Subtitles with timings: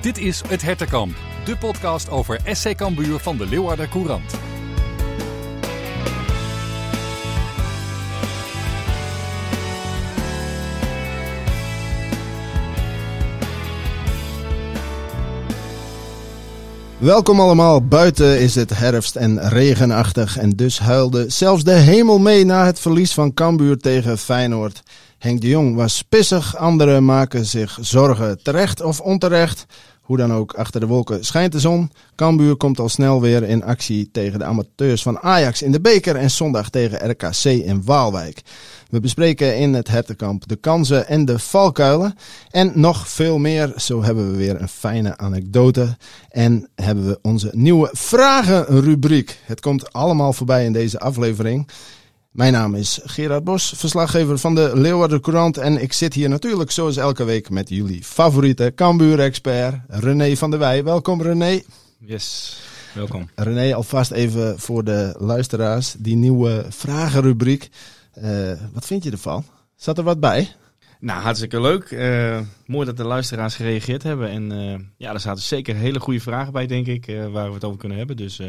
[0.00, 4.34] Dit is Het Hertenkamp, de podcast over SC Cambuur van de Leeuwarder Courant.
[16.98, 17.86] Welkom allemaal.
[17.86, 22.80] Buiten is het herfst en regenachtig en dus huilde zelfs de hemel mee na het
[22.80, 24.82] verlies van Cambuur tegen Feyenoord.
[25.18, 29.66] Henk de Jong was pissig, anderen maken zich zorgen terecht of onterecht.
[30.00, 31.90] Hoe dan ook, achter de wolken schijnt de zon.
[32.14, 36.16] Cambuur komt al snel weer in actie tegen de amateurs van Ajax in de beker
[36.16, 38.42] en zondag tegen RKC in Waalwijk.
[38.90, 42.14] We bespreken in het hertenkamp de kansen en de valkuilen.
[42.50, 43.72] En nog veel meer.
[43.76, 45.96] Zo hebben we weer een fijne anekdote.
[46.28, 49.38] En hebben we onze nieuwe vragenrubriek.
[49.44, 51.68] Het komt allemaal voorbij in deze aflevering.
[52.38, 55.56] Mijn naam is Gerard Bos, verslaggever van de Leeuwarden Courant.
[55.56, 60.58] En ik zit hier natuurlijk zoals elke week met jullie favoriete Cambuur-expert René van der
[60.58, 60.84] Wij.
[60.84, 61.62] Welkom René.
[61.98, 62.56] Yes,
[62.94, 63.28] welkom.
[63.34, 65.94] René, alvast even voor de luisteraars.
[65.98, 67.68] Die nieuwe vragenrubriek.
[68.22, 69.44] Uh, wat vind je ervan?
[69.76, 70.54] Zat er wat bij?
[71.00, 71.90] Nou, hartstikke leuk.
[71.90, 74.30] Uh, mooi dat de luisteraars gereageerd hebben.
[74.30, 77.54] En uh, ja, er zaten zeker hele goede vragen bij, denk ik, uh, waar we
[77.54, 78.16] het over kunnen hebben.
[78.16, 78.40] Dus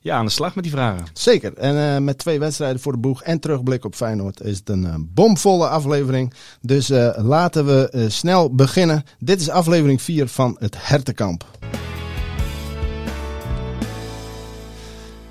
[0.00, 1.06] ja, aan de slag met die vragen.
[1.12, 1.54] Zeker.
[1.54, 5.68] En met twee wedstrijden voor de boeg en terugblik op Feyenoord is het een bomvolle
[5.68, 6.32] aflevering.
[6.60, 9.02] Dus laten we snel beginnen.
[9.18, 11.46] Dit is aflevering 4 van het Hertenkamp.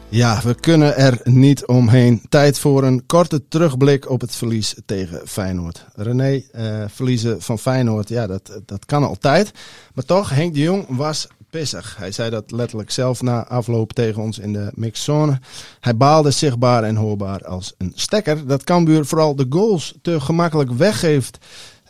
[0.09, 2.21] Ja, we kunnen er niet omheen.
[2.29, 5.85] Tijd voor een korte terugblik op het verlies tegen Feyenoord.
[5.95, 9.51] René, uh, verliezen van Feyenoord, ja, dat, dat kan altijd.
[9.93, 11.95] Maar toch, Henk de Jong was pissig.
[11.97, 15.39] Hij zei dat letterlijk zelf na afloop tegen ons in de mixzone.
[15.79, 18.47] Hij baalde zichtbaar en hoorbaar als een stekker.
[18.47, 21.37] Dat Cambuur vooral de goals te gemakkelijk weggeeft.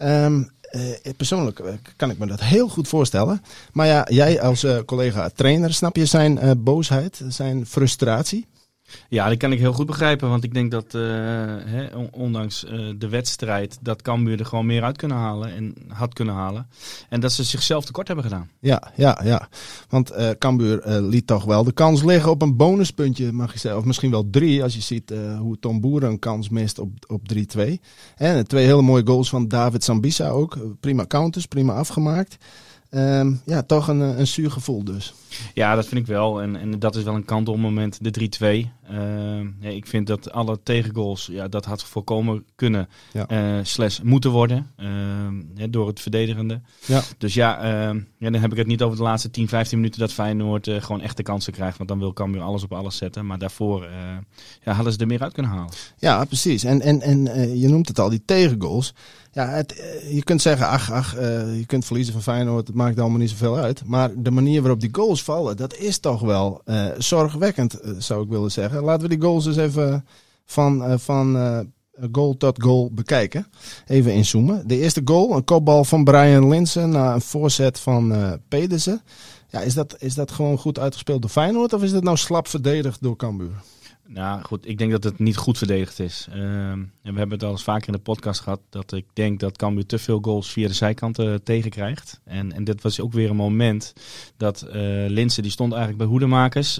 [0.02, 1.62] Um, uh, persoonlijk
[1.96, 3.42] kan ik me dat heel goed voorstellen.
[3.72, 8.46] Maar ja, jij als uh, collega trainer, snap je zijn boosheid, zijn frustratie?
[9.10, 10.30] Ja, dat kan ik heel goed begrijpen.
[10.30, 14.98] Want ik denk dat, hè, ondanks uh, de wedstrijd, dat Cambuur er gewoon meer uit
[14.98, 16.68] kunnen halen en had kunnen halen.
[17.10, 18.50] En dat ze zichzelf tekort hebben gedaan.
[18.60, 19.50] Ja, ja, ja.
[19.90, 23.80] Want uh, Cambuur liet toch wel de kans liggen op een bonuspuntje, mag je zeggen.
[23.80, 27.22] Of misschien wel drie, als je ziet hoe Tom Boeren een kans mist op, op
[27.58, 27.74] 3-2.
[28.16, 30.58] En twee hele mooie goals van David Sambisa ook.
[30.80, 32.38] Prima counters, prima afgemaakt.
[32.92, 35.14] Um, ja, toch een, een zuur gevoel dus.
[35.54, 36.42] Ja, dat vind ik wel.
[36.42, 38.30] En, en dat is wel een kantelmoment, de
[38.66, 38.70] 3-2.
[38.92, 43.58] Uh, ja, ik vind dat alle tegengoals, ja, dat had voorkomen kunnen, ja.
[43.58, 44.88] uh, slash moeten worden, uh,
[45.56, 46.62] ja, door het verdedigende.
[46.86, 47.02] Ja.
[47.18, 47.66] Dus ja,
[48.18, 51.02] ja, dan heb ik het niet over de laatste 10, 15 minuten dat Feyenoord gewoon
[51.02, 51.78] echte kansen krijgt.
[51.78, 53.26] Want dan wil Cambuur alles op alles zetten.
[53.26, 53.88] Maar daarvoor
[54.64, 55.74] ja, hadden ze er meer uit kunnen halen.
[55.98, 56.64] Ja, precies.
[56.64, 58.94] En, en, en je noemt het al, die tegengoals.
[59.32, 63.20] Ja, het, je kunt zeggen, ach, ach, je kunt verliezen van Feyenoord, het maakt allemaal
[63.20, 63.86] niet zoveel uit.
[63.86, 65.24] Maar de manier waarop die goals
[65.56, 68.84] dat is toch wel uh, zorgwekkend, uh, zou ik willen zeggen.
[68.84, 70.06] Laten we die goals eens even
[70.46, 71.38] van, uh, van
[72.12, 73.48] goal tot goal bekijken.
[73.88, 74.68] Even inzoomen.
[74.68, 78.14] De eerste goal, een kopbal van Brian Linsen na een voorzet van
[78.48, 79.02] Pedersen.
[79.50, 82.48] Ja, is dat, is dat gewoon goed uitgespeeld door Feyenoord of is dat nou slap
[82.48, 83.62] verdedigd door Cambuur?
[84.08, 86.28] Nou goed, ik denk dat het niet goed verdedigd is.
[86.30, 86.36] Uh,
[86.72, 89.58] en we hebben het al eens vaker in de podcast gehad dat ik denk dat
[89.58, 92.20] Cambuur te veel goals via de zijkanten uh, tegenkrijgt.
[92.24, 93.94] En, en dit was ook weer een moment
[94.38, 94.74] dat uh,
[95.08, 96.80] Linse die stond eigenlijk bij hoedemakers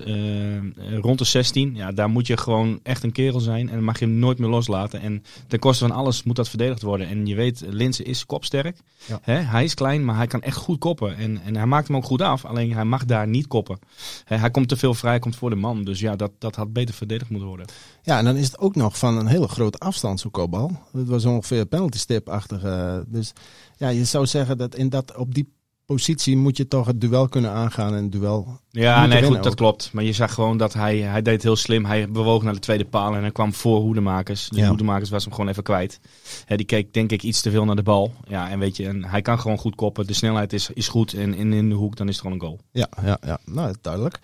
[1.02, 1.76] rond de 16.
[1.76, 4.38] Ja, daar moet je gewoon echt een kerel zijn en dan mag je hem nooit
[4.40, 5.02] meer loslaten.
[5.02, 7.08] En ten koste van alles moet dat verdedigd worden.
[7.08, 8.78] En je weet, Linse is kopsterk.
[9.06, 9.20] Ja.
[9.22, 9.34] Hè?
[9.34, 11.18] Hij is klein, maar hij kan echt goed koppen.
[11.18, 13.80] En, en hij maakt hem ook goed af, alleen hij mag daar niet koppen.
[14.26, 15.84] Hè, hij komt te veel vrij, komt voor de man.
[15.84, 17.66] Dus ja, dat, dat had beter verdedigd moet worden.
[18.02, 20.72] Ja, en dan is het ook nog van een hele grote afstand, zo'n kopbal.
[20.92, 22.64] Het was ongeveer penalty stip-achtig.
[22.64, 23.34] Uh, dus
[23.78, 25.56] ja, je zou zeggen dat, in dat op die
[25.88, 28.60] positie moet je toch het duel kunnen aangaan en het duel.
[28.70, 29.90] Ja, nee, goed, dat klopt.
[29.94, 31.86] Maar je zag gewoon dat hij, hij deed heel slim.
[31.86, 34.50] Hij bewoog naar de tweede paal en hij kwam voor hoedemakers.
[34.50, 34.68] De ja.
[34.68, 36.00] hoedemakers was hem gewoon even kwijt.
[36.46, 38.14] He, die keek denk ik iets te veel naar de bal.
[38.28, 40.08] Ja, en weet je, en hij kan gewoon goed koppen.
[40.08, 42.46] De snelheid is, is goed en in, in de hoek dan is het gewoon een
[42.46, 42.60] goal.
[42.72, 43.40] Ja, ja, ja.
[43.46, 44.20] nou duidelijk.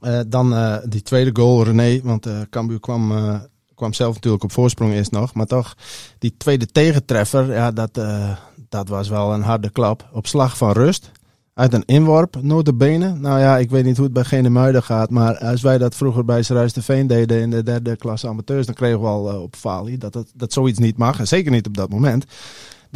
[0.00, 2.00] Uh, dan uh, die tweede goal, René.
[2.02, 3.12] Want uh, Cambuur kwam,
[3.74, 5.34] kwam zelf natuurlijk op voorsprong eerst nog.
[5.34, 5.74] Maar toch,
[6.18, 8.00] die tweede tegentreffer, ja, dat,
[8.68, 10.08] dat was wel een harde klap.
[10.12, 11.10] Op slag van rust.
[11.54, 13.14] Uit een inworp, notabene.
[13.14, 15.10] Nou ja, ik weet niet hoe het bij Gene Muiden gaat.
[15.10, 18.66] Maar als wij dat vroeger bij Seruis de Veen deden in de derde klasse amateurs...
[18.66, 21.18] dan kregen we al op falie dat, dat, dat zoiets niet mag.
[21.18, 22.24] En zeker niet op dat moment.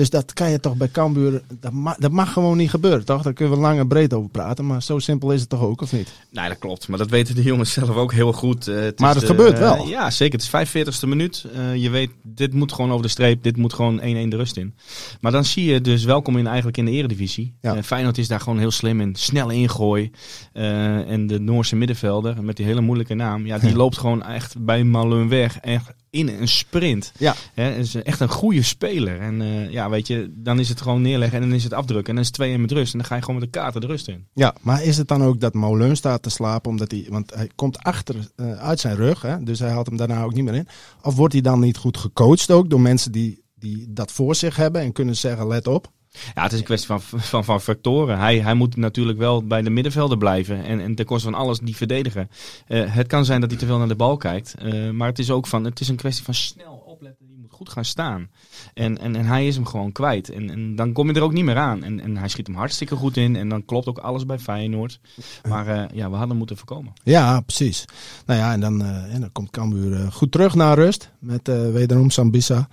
[0.01, 3.23] Dus dat kan je toch bij Cambuur, dat, ma- dat mag gewoon niet gebeuren, toch?
[3.23, 5.81] Daar kunnen we lang en breed over praten, maar zo simpel is het toch ook,
[5.83, 6.09] of niet?
[6.31, 6.89] Nee, dat klopt.
[6.89, 8.69] Maar dat weten de jongens zelf ook heel goed.
[8.69, 9.89] Eh, het Maar het de- gebeurt wel.
[9.89, 10.33] ja, zeker.
[10.39, 11.45] Het is 45ste minuut.
[11.55, 13.43] Eh, je weet, dit moet gewoon over de streep.
[13.43, 14.75] Dit moet gewoon 1-1 de rust in.
[15.21, 17.55] Maar dan zie je dus welkom in eigenlijk in de eredivisie.
[17.61, 17.75] Ja.
[17.77, 19.15] Eh, Feyenoord is daar gewoon heel slim in.
[19.15, 20.11] Snel ingooi.
[20.53, 23.47] En de Noorse middenvelder met die hele moeilijke naam.
[23.47, 25.59] Ja, die loopt gewoon echt bij Malun weg.
[25.59, 27.13] Echt in een sprint.
[27.19, 27.35] Ja.
[27.55, 29.21] Is echt een goede speler.
[29.21, 32.17] En eh, ja, weet je, dan is het gewoon neerleggen en dan is het afdrukken.
[32.17, 32.93] En dan is het 2-1 met rust.
[32.93, 34.27] En dan ga je gewoon met de kaarten de rust in.
[34.35, 37.51] Ja, maar is het dan ook dat Moleun staat te slapen omdat hij, want hij
[37.55, 40.55] komt achter eh, uit zijn rug, hè, dus hij haalt hem daarna ook niet meer
[40.55, 40.69] in.
[41.03, 44.57] Of wordt hij dan niet goed gecoacht ook door mensen die, die dat voor zich
[44.57, 45.93] hebben en kunnen zeggen, let op.
[46.35, 48.19] Ja, het is een kwestie van, van, van factoren.
[48.19, 50.65] Hij, hij moet natuurlijk wel bij de middenvelder blijven.
[50.65, 52.31] En, en ten koste van alles die verdedigen.
[52.67, 54.55] Eh, het kan zijn dat hij te veel naar de bal kijkt.
[54.55, 57.27] eh, maar het is ook van, het is een kwestie van snel opletten.
[57.27, 58.31] Die moet goed gaan staan.
[58.75, 60.29] En, en, en hij is hem gewoon kwijt.
[60.31, 61.85] En, en dan kom je er ook niet meer aan.
[61.85, 63.37] En, en hij schiet hem hartstikke goed in.
[63.37, 65.01] En dan klopt ook alles bij Feyenoord.
[65.49, 66.93] Maar eh, ja, we hadden moeten voorkomen.
[67.05, 67.85] Ja, precies.
[68.27, 72.69] Nou ja, en dan, en dan komt Cambuur goed terug naar rust met wederom Sambisa.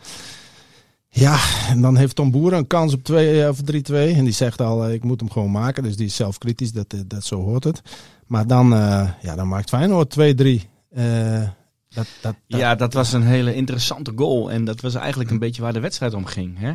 [1.09, 1.39] Ja,
[1.69, 3.63] en dan heeft Tom Boer een kans op 2 eh, of 3-2.
[3.94, 5.83] En die zegt al, eh, ik moet hem gewoon maken.
[5.83, 7.81] Dus die is zelf kritisch, dat, eh, dat zo hoort het.
[8.27, 10.69] Maar dan, eh, ja, dan maakt Feyenoord 2-3.
[10.89, 11.42] Eh,
[11.89, 14.51] dat, dat, dat- Ja, dat was een hele interessante goal.
[14.51, 16.56] En dat was eigenlijk een beetje waar de wedstrijd om ging.
[16.59, 16.74] Hè?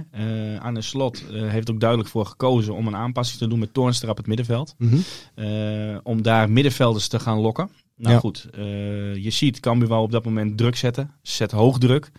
[0.60, 4.16] Arne Slot heeft ook duidelijk voor gekozen om een aanpassing te doen met Toornstra op
[4.16, 4.74] het middenveld.
[4.78, 4.96] Mhm.
[6.02, 7.68] Om daar middenvelders te gaan lokken.
[8.02, 8.20] Nou Ja.
[8.20, 11.10] goed, eh, je ziet Cambuur wou op dat moment druk zetten.
[11.22, 12.10] Zet hoog druk.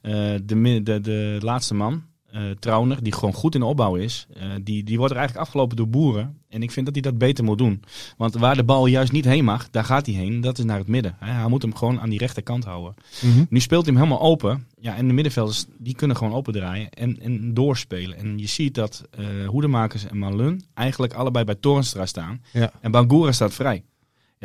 [0.00, 0.12] Eh,
[0.44, 4.26] de, de, de laatste man, eh Trauner, die gewoon goed in de opbouw is.
[4.62, 6.38] die, die wordt er eigenlijk afgelopen door boeren.
[6.48, 7.82] En ik vind dat hij dat beter moet doen.
[8.16, 10.40] Want waar de bal juist niet heen mag, daar gaat hij heen.
[10.40, 11.16] Dat is naar het midden.
[11.18, 11.32] Hè.
[11.32, 12.94] Hij moet hem gewoon aan die rechterkant houden.
[13.22, 13.44] Mhm.
[13.48, 14.66] Nu speelt hij hem helemaal open.
[14.80, 18.16] Ja, en de middenvelders die kunnen gewoon opendraaien en, en doorspelen.
[18.16, 22.42] En je ziet dat eh Hoedemakers en Malun eigenlijk allebei bij Torenstra staan.
[22.52, 22.72] Ja.
[22.80, 23.84] En Bangura staat vrij.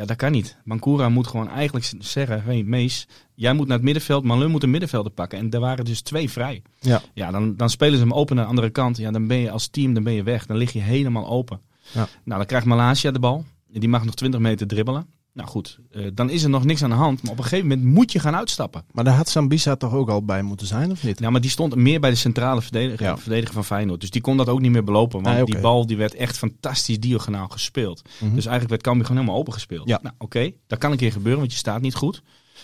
[0.00, 0.56] Ja, dat kan niet.
[0.64, 4.70] Bangura moet gewoon eigenlijk zeggen, hey Mees, jij moet naar het middenveld, Malun moet een
[4.70, 5.38] middenvelder pakken.
[5.38, 6.62] En er waren dus twee vrij.
[6.78, 7.02] Ja.
[7.14, 8.96] Ja, dan, dan spelen ze hem open naar de andere kant.
[8.96, 10.46] Ja, dan ben je als team dan ben je weg.
[10.46, 11.60] Dan lig je helemaal open.
[11.92, 12.08] Ja.
[12.24, 13.44] Nou, dan krijgt Malasia de bal.
[13.68, 15.06] Die mag nog 20 meter dribbelen.
[15.32, 17.22] Nou goed, eh, dan is er nog niks aan de hand.
[17.22, 18.84] Maar op een gegeven moment moet je gaan uitstappen.
[18.92, 21.20] Maar daar had Sambisa toch ook al bij moeten zijn, of niet?
[21.20, 23.16] Nou, maar die stond meer bij de centrale verdediger, Ja.
[23.18, 24.00] verdediger van Feyenoord.
[24.00, 25.22] Dus die kon dat ook niet meer belopen.
[25.22, 25.52] Want Nee, oké.
[25.52, 28.02] die bal die werd echt fantastisch diagonaal gespeeld.
[28.02, 28.24] Mhm.
[28.34, 29.88] Dus eigenlijk werd Cambuur gewoon helemaal open gespeeld.
[29.88, 29.98] Ja.
[30.02, 30.50] Nou, oké.
[30.66, 32.22] Dat kan een keer gebeuren, want je staat niet goed.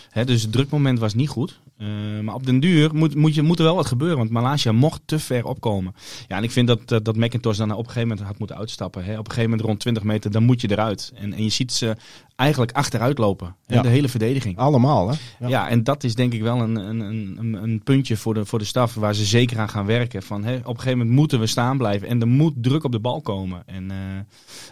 [0.09, 1.59] Hè, dus het drukmoment was niet goed.
[1.77, 1.87] Eh,
[2.21, 4.17] maar op den duur moet, moet, je, moet er wel wat gebeuren.
[4.17, 5.93] Want Malaysia mocht te ver opkomen.
[6.27, 8.57] Ja, en ik vind dat, dat, dat McIntosh dan op een gegeven moment had moeten
[8.57, 9.03] uitstappen.
[9.03, 9.11] Hè.
[9.11, 11.11] Op een gegeven moment rond 20 meter, dan moet je eruit.
[11.15, 11.95] En, en je ziet ze
[12.37, 13.55] eigenlijk achteruit lopen.
[13.67, 13.81] Ja.
[13.81, 14.57] De hele verdediging.
[14.57, 15.47] Allemaal, hè?
[15.47, 15.69] Ja.
[15.69, 18.65] en dat is denk ik wel een, een, een, een puntje voor de, voor de
[18.65, 20.23] staf waar ze zeker aan gaan werken.
[20.23, 22.91] Van, hè, op een gegeven moment moeten we staan blijven en er moet druk op
[22.91, 23.63] de bal komen.
[23.65, 23.97] En eh,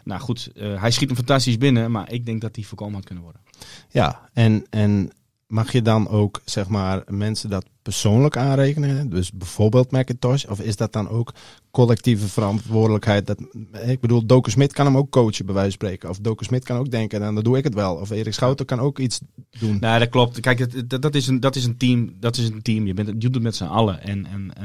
[0.03, 3.06] nou goed, eh, hij schiet hem fantastisch binnen, maar ik denk dat hij voorkomen had
[3.06, 3.41] kunnen worden.
[3.89, 5.11] Ja, en, en
[5.47, 9.09] mag je dan ook, zeg maar, mensen dat persoonlijk aanrekenen?
[9.09, 10.45] Dus bijvoorbeeld Macintosh?
[10.45, 11.33] Of is dat dan ook
[11.75, 13.27] collectieve verantwoordelijkheid?
[13.27, 13.39] Dat,
[13.86, 16.10] ik bedoel, Doku Smit kan hem ook coachen, bij wijze van spreken.
[16.10, 17.95] Of Doku Smit kan ook denken, dan, dan doe ik het wel.
[17.95, 19.19] Of Erik Schouten kan ook iets
[19.60, 19.77] doen.
[19.80, 20.39] Nee, dat klopt.
[20.39, 22.13] Kijk, dat, dat, is een, dat is een team.
[22.19, 22.86] Dat is een team.
[22.86, 24.01] Je, bent, je doet het met z'n allen.
[24.01, 24.63] En, en eh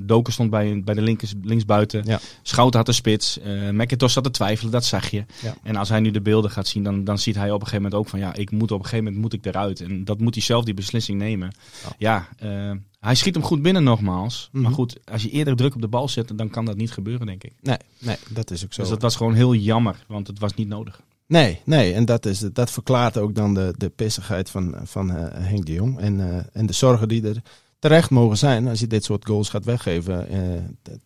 [0.00, 2.02] Doken stond bij, bij de linkers, linksbuiten.
[2.04, 2.20] Ja.
[2.42, 3.38] Schouten had de spits.
[3.38, 5.24] eh McIntosh zat te twijfelen, dat zag je.
[5.42, 5.56] Ja.
[5.62, 7.82] En als hij nu de beelden gaat zien, dan, dan ziet hij op een gegeven
[7.82, 8.18] moment ook van...
[8.18, 9.80] ja, ik moet op een gegeven moment moet ik eruit.
[9.80, 11.54] En dat moet hij zelf die beslissing nemen.
[11.98, 12.70] Ja, eh,
[13.06, 14.48] hij schiet hem goed binnen nogmaals.
[14.52, 14.62] Mhm.
[14.62, 17.26] Maar goed, als je eerder druk op de bal zet, dan kan dat niet gebeuren,
[17.26, 17.52] denk ik.
[17.60, 18.80] Nee, nee, dat is ook zo.
[18.80, 21.00] Dus dat was gewoon heel jammer, want het was niet nodig.
[21.26, 25.46] Nee, nee, en dat, is, dat verklaart ook dan de, de pissigheid van, van eh,
[25.48, 25.98] Henk de Jong.
[25.98, 27.42] En, eh, en de zorgen die er
[27.86, 30.38] terecht mogen zijn als je dit soort goals gaat weggeven eh,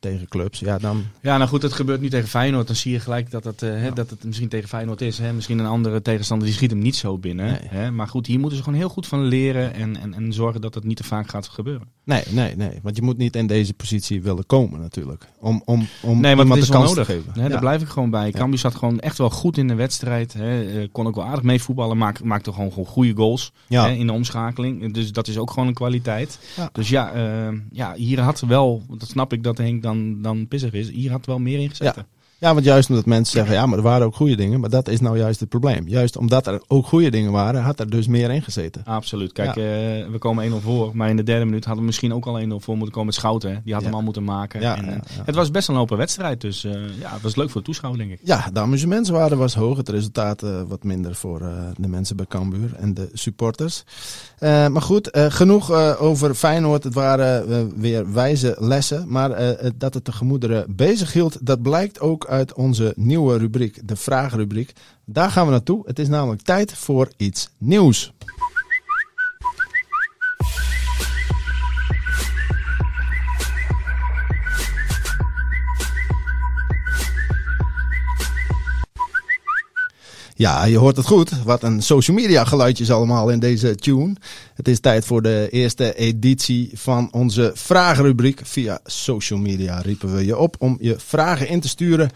[0.00, 0.58] tegen clubs.
[0.58, 2.66] Ja, dan, Ja, nou goed, het gebeurt nu tegen Feyenoord.
[2.66, 5.18] Dan zie je gelijk dat het, eh, dat het misschien tegen Feyenoord is.
[5.18, 5.32] Hè.
[5.32, 7.46] Misschien een andere tegenstander die schiet hem niet zo binnen.
[7.46, 7.58] Nee.
[7.68, 7.90] Hè.
[7.90, 9.74] Maar goed, hier moeten ze gewoon heel goed van leren.
[9.74, 11.86] En, en, en zorgen dat het niet te vaak gaat gebeuren.
[12.04, 12.78] nee, nee, nee.
[12.82, 15.26] Want je moet niet in deze positie willen komen natuurlijk.
[15.40, 17.06] Om, om, om Nee, iemand de kans nodig.
[17.06, 17.32] te geven.
[17.34, 17.48] Hè, Ja.
[17.48, 18.30] Daar blijf ik gewoon bij.
[18.30, 20.32] Cambuur zat gewoon echt wel goed in de wedstrijd.
[20.32, 20.80] Hè.
[20.80, 21.98] Eh, Kon ook wel aardig mee voetballen.
[21.98, 23.84] Maak, maakte gewoon, gewoon goede goals Ja.
[23.86, 24.92] hè, in de omschakeling.
[24.94, 26.38] Dus dat is ook gewoon een kwaliteit.
[26.56, 26.69] Ja.
[26.72, 30.72] Dus ja, eh, ja, hier had wel, dat snap ik dat Henk dan, dan pissig
[30.72, 30.90] is.
[30.90, 32.04] Hier had wel meer in gezet.
[32.40, 32.52] Ja.
[32.54, 34.60] Want juist omdat mensen zeggen, ja, maar er waren ook goede dingen.
[34.60, 35.88] Maar dat is nou juist het probleem.
[35.88, 38.84] Juist omdat er ook goede dingen waren, had er dus meer in gezeten.
[38.84, 39.32] Absoluut.
[39.32, 39.62] Kijk, ja.
[39.62, 40.90] uh, we komen 1-0 voor.
[40.96, 43.14] Maar in de derde minuut hadden we misschien ook al 1-0 voor moeten komen met
[43.14, 43.60] Schouten.
[43.64, 43.88] Die had ja.
[43.88, 44.60] hem al moeten maken.
[44.60, 46.40] Ja, en, uh, Het was best een open wedstrijd.
[46.40, 48.20] Dus uh, ja, het was leuk voor de toeschouwer, denk ik.
[48.22, 49.76] Ja, de amusementswaarde was hoog.
[49.76, 51.38] Het resultaat wat minder voor
[51.76, 53.84] de mensen bij Cambuur en de supporters.
[54.40, 56.84] maar goed, genoeg over Feyenoord.
[56.84, 59.04] Het waren weer wijze lessen.
[59.08, 63.96] Maar dat het de gemoederen bezig hield, dat blijkt ook uit onze nieuwe rubriek, de
[63.96, 64.72] vragenrubriek.
[65.04, 65.82] Daar gaan we naartoe.
[65.86, 68.12] Het is namelijk tijd voor iets nieuws.
[80.40, 81.42] Ja, je hoort het goed.
[81.44, 84.14] Wat een social media geluidjes allemaal in deze tune.
[84.54, 88.40] Het is tijd voor de eerste editie van onze vragenrubriek.
[88.44, 92.10] Via social media riepen we je op om je vragen in te sturen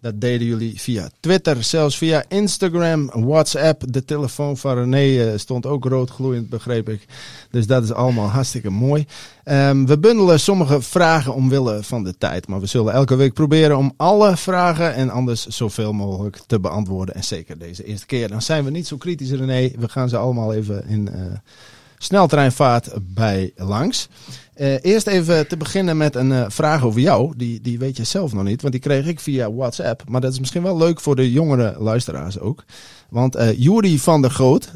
[0.00, 3.82] dat deden jullie via Twitter, zelfs via Instagram, WhatsApp.
[3.88, 7.06] De telefoon van René eh, stond ook roodgloeiend, begreep ik.
[7.50, 9.06] Dus dat is allemaal hartstikke mooi.
[9.44, 12.48] Um, we bundelen sommige vragen omwille van de tijd.
[12.48, 17.14] Maar we zullen elke week proberen om alle vragen en anders zoveel mogelijk te beantwoorden.
[17.14, 18.28] En zeker deze eerste keer.
[18.28, 19.70] Dan zijn we niet zo kritisch, René.
[19.78, 21.22] We gaan ze allemaal even in uh,
[22.02, 24.08] sneltreinvaart bij langs.
[24.56, 27.32] Uh, eerst even te beginnen met een uh, vraag over jou.
[27.36, 30.02] Die, die weet je zelf nog niet, want die kreeg ik via WhatsApp.
[30.08, 32.64] Maar dat is misschien wel leuk voor de jongere luisteraars ook.
[33.08, 34.72] Want uh, Juri van der Groot,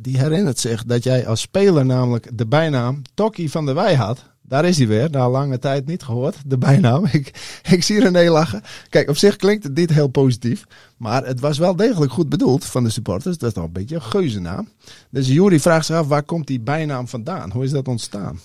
[0.00, 4.24] die herinnert zich dat jij als speler namelijk de bijnaam Tokkie van der Wij had.
[4.48, 7.04] Daar is hij weer, na lange tijd niet gehoord, de bijnaam.
[7.12, 8.62] Ik, ik zie René lachen.
[8.88, 10.64] Kijk, op zich klinkt het niet heel positief.
[10.96, 13.38] Maar het was wel degelijk goed bedoeld van de supporters.
[13.38, 14.68] Dat is nog een beetje een geuzennaam.
[15.10, 17.50] Dus Juri vraagt zich af, waar komt die bijnaam vandaan?
[17.50, 18.40] Hoe is dat ontstaan?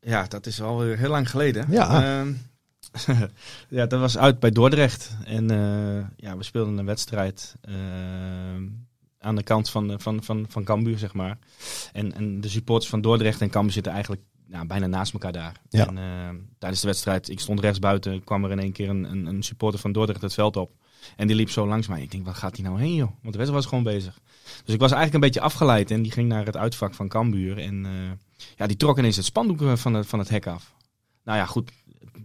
[0.00, 1.66] Ja, dat is al heel lang geleden.
[1.70, 2.20] Ja.
[2.22, 2.34] Uh,
[3.68, 5.16] ja, dat was uit bij Dordrecht.
[5.24, 7.74] En uh, ja, we speelden een wedstrijd uh,
[9.18, 11.38] aan de kant van, van, van, van Cambuur, zeg maar.
[11.92, 14.22] En, en de supporters van Dordrecht en Cambuur zitten eigenlijk
[14.56, 15.60] nou, bijna naast elkaar daar.
[15.68, 15.86] Ja.
[15.86, 19.26] En tijdens de wedstrijd, ik stond rechts buiten, kwam er in één keer een, een,
[19.26, 20.70] een supporter van Dordrecht het veld op.
[21.16, 22.02] En die liep zo langs mij.
[22.02, 23.08] Ik denk, wat gaat hij nou heen, joh?
[23.08, 24.18] Want de wedstrijd was gewoon bezig.
[24.64, 25.90] Dus ik was eigenlijk een beetje afgeleid.
[25.90, 27.58] En die ging naar het uitvak van Cambuur.
[27.58, 27.90] En uh,
[28.56, 30.74] ja, die trok ineens het spandoek van het, van het hek af.
[31.24, 31.70] Nou ja, goed.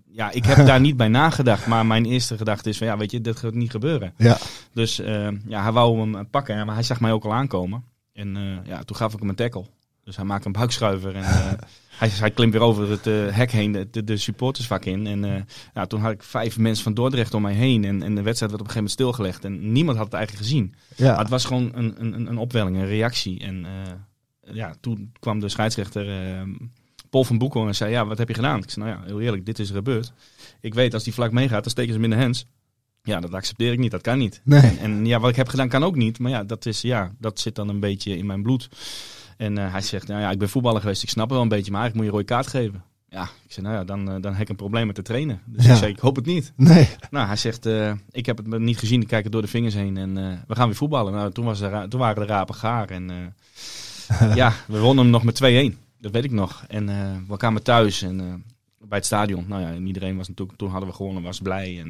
[0.05, 1.67] Ja, ik heb daar niet bij nagedacht.
[1.67, 4.13] Maar mijn eerste gedachte is van, ja, weet je, dat gaat niet gebeuren.
[4.17, 4.37] Ja.
[4.73, 6.65] Dus uh, ja, hij wou hem pakken.
[6.65, 7.83] Maar hij zag mij ook al aankomen.
[8.13, 9.65] En ja, toen gaf ik hem een tackle.
[10.11, 11.15] Dus hij maakte een buikschuiver.
[11.15, 11.23] En
[12.01, 15.07] hij, hij klimt weer over het uh, hek heen, de, de supportersvak in.
[15.07, 15.41] En uh,
[15.73, 17.85] nou, toen had ik vijf mensen van Dordrecht om mij heen.
[17.85, 19.45] En, en de wedstrijd werd op een gegeven moment stilgelegd.
[19.45, 20.75] En niemand had het eigenlijk gezien.
[20.95, 21.09] Ja.
[21.09, 23.39] Maar het was gewoon een, een, een opwelling, een reactie.
[23.39, 23.65] En
[24.41, 26.05] ja, toen kwam de scheidsrechter
[27.09, 28.63] Paul van Boekel en zei, ja, wat heb je gedaan?
[28.63, 30.13] Ik zei, nou ja, heel eerlijk, dit is er gebeurd.
[30.61, 32.45] Ik weet, als die vlak meegaat, dan steken ze hem in de hands.
[33.03, 33.91] Ja, dat accepteer ik niet.
[33.91, 34.41] Dat kan niet.
[34.43, 34.61] Nee.
[34.61, 36.19] En, en ja, wat ik heb gedaan kan ook niet.
[36.19, 38.69] Maar ja, dat, is, ja, dat zit dan een beetje in mijn bloed.
[39.41, 41.47] En uh, hij zegt, nou ja, ik ben voetballer geweest, ik snap het wel een
[41.49, 42.83] beetje, maar eigenlijk moet je rode kaart geven.
[43.09, 45.41] Ja, ik zeg, nou ja, dan, uh, dan heb ik een probleem met te trainen.
[45.45, 45.71] Dus Ja.
[45.71, 46.53] ik zei, ik hoop het niet.
[46.55, 46.89] Nee.
[47.09, 49.73] Nou, hij zegt, uh, ik heb het niet gezien, ik kijk het door de vingers
[49.73, 50.13] heen en
[50.47, 51.13] we gaan weer voetballen.
[51.13, 53.35] Nou, toen, was er, toen waren de rapen gaar en
[54.35, 55.77] ja, we wonnen hem nog met 2-1.
[55.99, 56.63] Dat weet ik nog.
[56.67, 56.85] En
[57.27, 58.17] we kwamen thuis en
[58.79, 59.45] bij het stadion.
[59.47, 61.79] Nou ja, en iedereen was natuurlijk, toen hadden we gewonnen, was blij.
[61.79, 61.89] En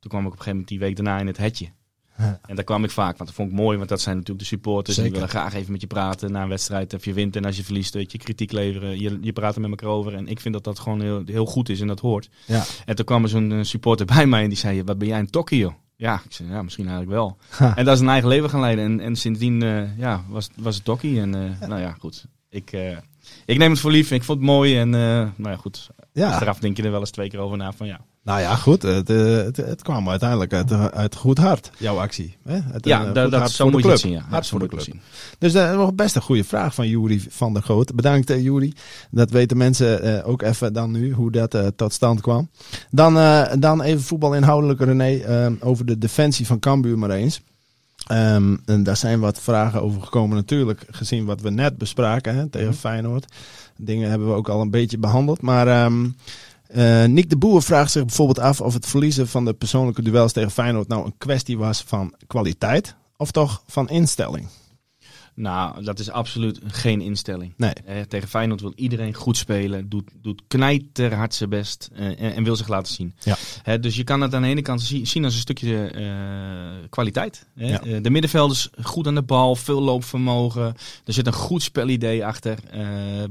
[0.00, 1.68] toen kwam ik op een gegeven moment die week daarna in het hetje.
[2.18, 2.40] Ja.
[2.46, 4.54] En daar kwam ik vaak, want dat vond ik mooi, want dat zijn natuurlijk de
[4.54, 4.96] supporters.
[4.96, 5.12] Zeker.
[5.12, 6.94] Die willen graag even met je praten na een wedstrijd.
[6.94, 9.00] Of je wint en als je verliest, weet je, kritiek leveren.
[9.00, 10.14] Je, je praat er met elkaar over.
[10.14, 12.28] En ik vind dat dat gewoon heel, heel goed is en dat hoort.
[12.46, 12.64] Ja.
[12.84, 15.18] En toen kwam er zo'n eh, supporter bij mij en die zei, wat ben jij
[15.18, 15.72] een tokkie joh?
[15.96, 17.36] Ja, ik zei, ja, misschien eigenlijk wel.
[17.48, 17.76] Ha.
[17.76, 18.84] En dat is een eigen leven gaan leiden.
[18.84, 21.20] En, en sindsdien uh, ja, was, was het tokkie.
[21.20, 22.26] En uh, nou ja, goed.
[22.48, 22.96] Ik, uh,
[23.44, 24.10] ik neem het voor lief.
[24.10, 24.78] Ik vond het mooi.
[24.78, 25.90] En nou ja, goed.
[26.12, 26.28] Ja.
[26.28, 28.00] Achteraf denk je er wel eens twee keer over na van ja.
[28.28, 28.82] Nou ja, goed.
[28.82, 32.36] Het, uh, het, het kwam uiteindelijk uit, uit goed hart, jouw actie.
[32.44, 32.58] Hè?
[32.80, 34.12] Ja, uh, dat, dat zo moet je het zien.
[34.12, 34.24] Ja.
[34.28, 34.80] Hart ja, voor de club.
[34.80, 35.00] Zien.
[35.38, 37.94] Dus dat uh, was best een goede vraag van Juri van der Groot.
[37.94, 38.72] Bedankt uh, Juri.
[39.10, 42.50] Dat weten mensen ook even dan nu, hoe dat tot stand kwam.
[42.90, 43.14] Dan,
[43.60, 47.40] dan even voetbal inhoudelijk René, over de defensie van Cambuur maar eens.
[48.12, 52.46] Um, en daar zijn wat vragen over gekomen natuurlijk, gezien wat we net bespraken hè,
[52.46, 52.80] tegen mm -hmm.
[52.80, 53.32] Feyenoord.
[53.76, 55.84] Dingen hebben we ook al een beetje behandeld, maar...
[55.84, 56.16] Um,
[56.74, 60.32] uh, Nick de Boer vraagt zich bijvoorbeeld af of het verliezen van de persoonlijke duels
[60.32, 64.46] tegen Feyenoord nou een kwestie was van kwaliteit of toch van instelling.
[65.40, 67.52] Nou, dat is absoluut geen instelling.
[67.56, 67.72] Nee.
[67.72, 72.44] Eh, tegen Feyenoord wil iedereen goed spelen, doet, doet knijterhard zijn best eh, en, en
[72.44, 73.14] wil zich laten zien.
[73.64, 73.76] Ja.
[73.76, 77.46] Dus je kan het aan de ene kant zie- zien als een stukje eh, kwaliteit.
[77.54, 77.80] Ja.
[77.82, 80.64] Eh, de middenvelders goed aan de bal, veel loopvermogen.
[81.04, 82.80] Er zit een goed spelidee achter eh,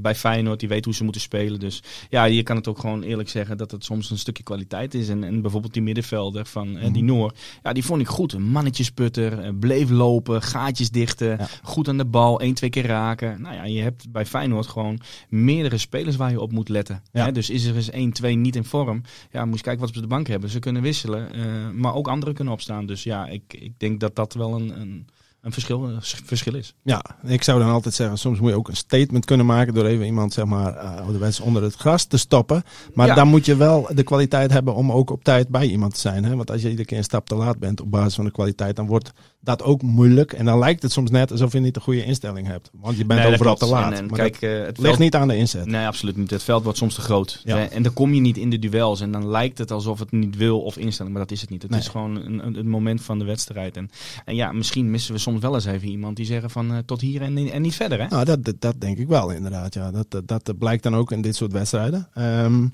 [0.00, 0.60] bij Feyenoord.
[0.60, 1.60] Die weet hoe ze moeten spelen.
[1.60, 4.94] Dus ja, je kan het ook gewoon eerlijk zeggen dat het soms een stukje kwaliteit
[4.94, 5.08] is.
[5.08, 6.92] En, en bijvoorbeeld die middenvelder van eh, Mhm.
[6.92, 8.32] die Noor, ja, die vond ik goed.
[8.32, 11.48] Een mannetjesputter, bleef lopen, gaatjes dichten, Ja.
[11.62, 13.40] goed aan de bal, één, twee keer raken.
[13.42, 17.02] Nou ja, je hebt bij Feyenoord gewoon meerdere spelers waar je op moet letten.
[17.12, 17.24] Ja.
[17.24, 19.90] Hè, dus is er eens één, twee niet in vorm, ja, moet je kijken wat
[19.90, 20.50] ze op de bank hebben.
[20.50, 21.42] Ze kunnen wisselen, eh,
[21.74, 22.86] maar ook anderen kunnen opstaan.
[22.86, 25.06] Dus ja, ik, ik denk dat dat wel een, een,
[25.40, 26.74] een verschil, een verschil is.
[26.82, 29.84] Ja, ik zou dan altijd zeggen, soms moet je ook een statement kunnen maken door
[29.84, 32.62] even iemand, zeg maar, ouderwets onder het gras te stoppen.
[32.94, 33.14] Maar Ja.
[33.14, 36.24] dan moet je wel de kwaliteit hebben om ook op tijd bij iemand te zijn.
[36.24, 36.36] Hè?
[36.36, 38.76] Want als je iedere keer een stap te laat bent op basis van de kwaliteit,
[38.76, 40.32] dan wordt dat ook moeilijk.
[40.32, 42.70] En dan lijkt het soms net alsof je niet de goede instelling hebt.
[42.72, 43.92] Want je bent Nee, overal te laat.
[43.92, 45.66] En, en maar kijk, eh, het ligt niet aan de inzet.
[45.66, 46.30] Nee, absoluut niet.
[46.30, 47.40] Het veld wordt soms te groot.
[47.44, 47.56] Ja.
[47.56, 49.00] Eh, En dan kom je niet in de duels.
[49.00, 51.14] En dan lijkt het alsof het niet wil of instelling.
[51.14, 51.62] Maar dat is het niet.
[51.62, 51.80] Het Nee.
[51.80, 53.76] is gewoon een, een, moment van de wedstrijd.
[53.76, 53.90] En,
[54.24, 57.00] en ja, misschien missen we soms wel eens even iemand die zeggen van eh, tot
[57.00, 58.00] hier en, en niet verder.
[58.00, 58.06] Hè?
[58.08, 59.74] Nou, dat, dat, dat denk ik wel inderdaad.
[59.74, 59.90] Ja.
[59.90, 62.08] Dat, dat, dat blijkt dan ook in dit soort wedstrijden.
[62.14, 62.66] Ehm,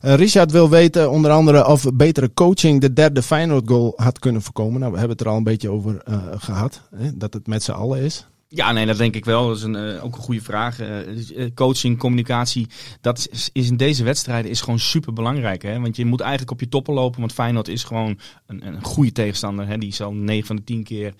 [0.00, 4.42] eh, Richard wil weten onder andere of betere coaching de derde Feyenoord goal had kunnen
[4.42, 4.80] voorkomen.
[4.80, 6.80] Nou, we hebben het er al een beetje over eh, gehad.
[6.96, 8.26] Hè, dat het met z'n allen is.
[8.50, 9.46] Ja, nee, dat denk ik wel.
[9.46, 10.80] Dat is een, eh, ook een goede vraag.
[10.80, 10.98] Eh,
[11.44, 12.66] eh, coaching, communicatie,
[13.00, 15.62] dat is, is in deze wedstrijden is gewoon super belangrijk.
[15.62, 15.80] Hè?
[15.80, 17.20] Want je moet eigenlijk op je toppen lopen.
[17.20, 19.66] Want Feyenoord is gewoon een, een goede tegenstander.
[19.66, 19.78] Hè?
[19.78, 21.14] Die zal 9 van de 10 keer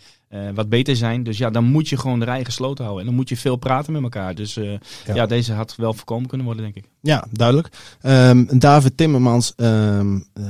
[0.54, 1.23] wat beter zijn.
[1.23, 3.04] Dus ja, dan moet je gewoon de rij gesloten houden.
[3.04, 4.35] En dan moet je veel praten met elkaar.
[4.35, 4.78] Dus Ja.
[5.14, 5.26] ja.
[5.26, 6.85] deze had wel voorkomen kunnen worden, denk ik.
[7.00, 7.68] Ja, duidelijk.
[8.00, 10.44] Ehm, David Timmermans ehm, eh,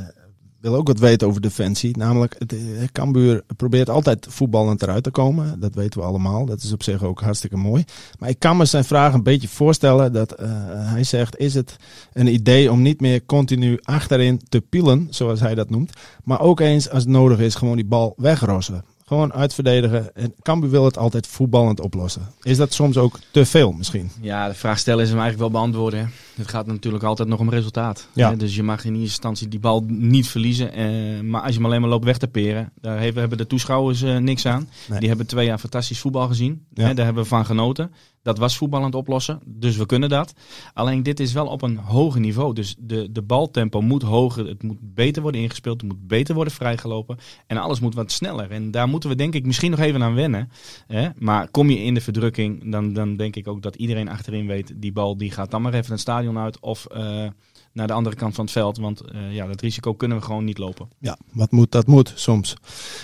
[0.61, 1.97] wil ook wat weten over defensie.
[1.97, 2.59] Namelijk, het, eh,
[2.93, 5.61] Cambuur probeert altijd voetballend eruit te komen.
[5.61, 6.45] Dat weten we allemaal.
[6.45, 7.85] Dat is op zich ook hartstikke mooi.
[8.19, 11.39] Maar ik kan me zijn vraag een beetje voorstellen dat eh, hij zegt...
[11.39, 11.77] is het
[12.13, 15.93] een idee om niet meer continu achterin te pielen, zoals hij dat noemt...
[16.25, 18.85] maar ook eens, als het nodig is, gewoon die bal wegrossen.
[19.09, 20.15] Gewoon uitverdedigen.
[20.15, 22.23] En Cambuur wil het altijd voetballend oplossen.
[22.43, 24.11] Is dat soms ook te veel misschien?
[24.21, 26.01] Ja, de vraag stellen is hem eigenlijk wel beantwoorden.
[26.01, 26.07] hè.
[26.37, 28.09] Het gaat natuurlijk altijd nog om resultaat.
[28.13, 28.31] Ja.
[28.31, 30.73] Hè, Dus je mag in eerste instantie die bal niet verliezen.
[30.73, 34.03] eh, maar als je hem alleen maar loopt weg te peren, daar hebben, de toeschouwers
[34.03, 34.69] eh, niks aan.
[34.89, 34.99] Nee.
[34.99, 36.65] Die hebben twee jaar fantastisch voetbal gezien.
[36.75, 36.87] Ja.
[36.87, 37.91] Hè, daar hebben we van genoten.
[38.29, 40.35] Dat was voetbal aan het oplossen, dus we kunnen dat.
[40.75, 42.55] Alleen dit is wel op een hoger niveau.
[42.55, 46.53] Dus de, de baltempo moet hoger, het moet beter worden ingespeeld, het moet beter worden
[46.53, 47.19] vrijgelopen.
[47.47, 48.51] En alles moet wat sneller.
[48.51, 50.51] En daar moeten we denk ik misschien nog even aan wennen.
[50.87, 51.09] Hè?
[51.19, 54.73] Maar kom je in de verdrukking, dan, dan denk ik ook dat iedereen achterin weet,
[54.77, 57.27] die bal die gaat dan maar even het stadion uit of eh,
[57.73, 58.79] naar de andere kant van het veld.
[58.79, 60.89] Want eh, ja, dat risico kunnen we gewoon niet lopen.
[60.99, 62.57] Ja, wat moet, dat moet soms.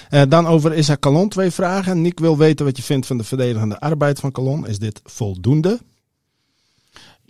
[0.09, 2.03] Eh, dan over Isaac Calon twee vragen.
[2.03, 4.67] Nick wil weten wat je vindt van de verdedigende arbeid van Calon.
[4.67, 5.81] Is dit voldoende?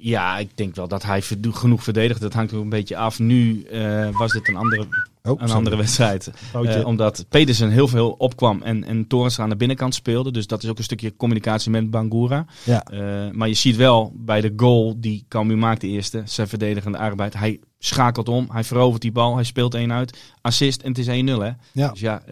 [0.04, 2.20] Ja, ik denk wel dat hij genoeg verdedigt.
[2.20, 3.18] Dat hangt ook een beetje af.
[3.18, 4.86] Nu eh, was dit een andere,
[5.22, 6.30] Oh, een andere wedstrijd.
[6.52, 10.32] Eh, omdat Pedersen heel veel opkwam en, en Torres aan de binnenkant speelde.
[10.32, 12.46] Dus dat is ook een stukje communicatie met Bangura.
[12.64, 12.82] ja.
[12.82, 16.98] Eh, maar je ziet wel bij de goal die Cambuur maakt, de eerste, zijn verdedigende
[16.98, 17.34] arbeid.
[17.34, 21.06] Hij schakelt om, hij verovert die bal, hij speelt één uit, assist en het is
[21.06, 21.50] 1-0 hè.
[21.72, 21.90] ja.
[21.90, 22.22] Dus ja,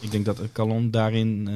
[0.00, 1.48] ik denk dat Calon daarin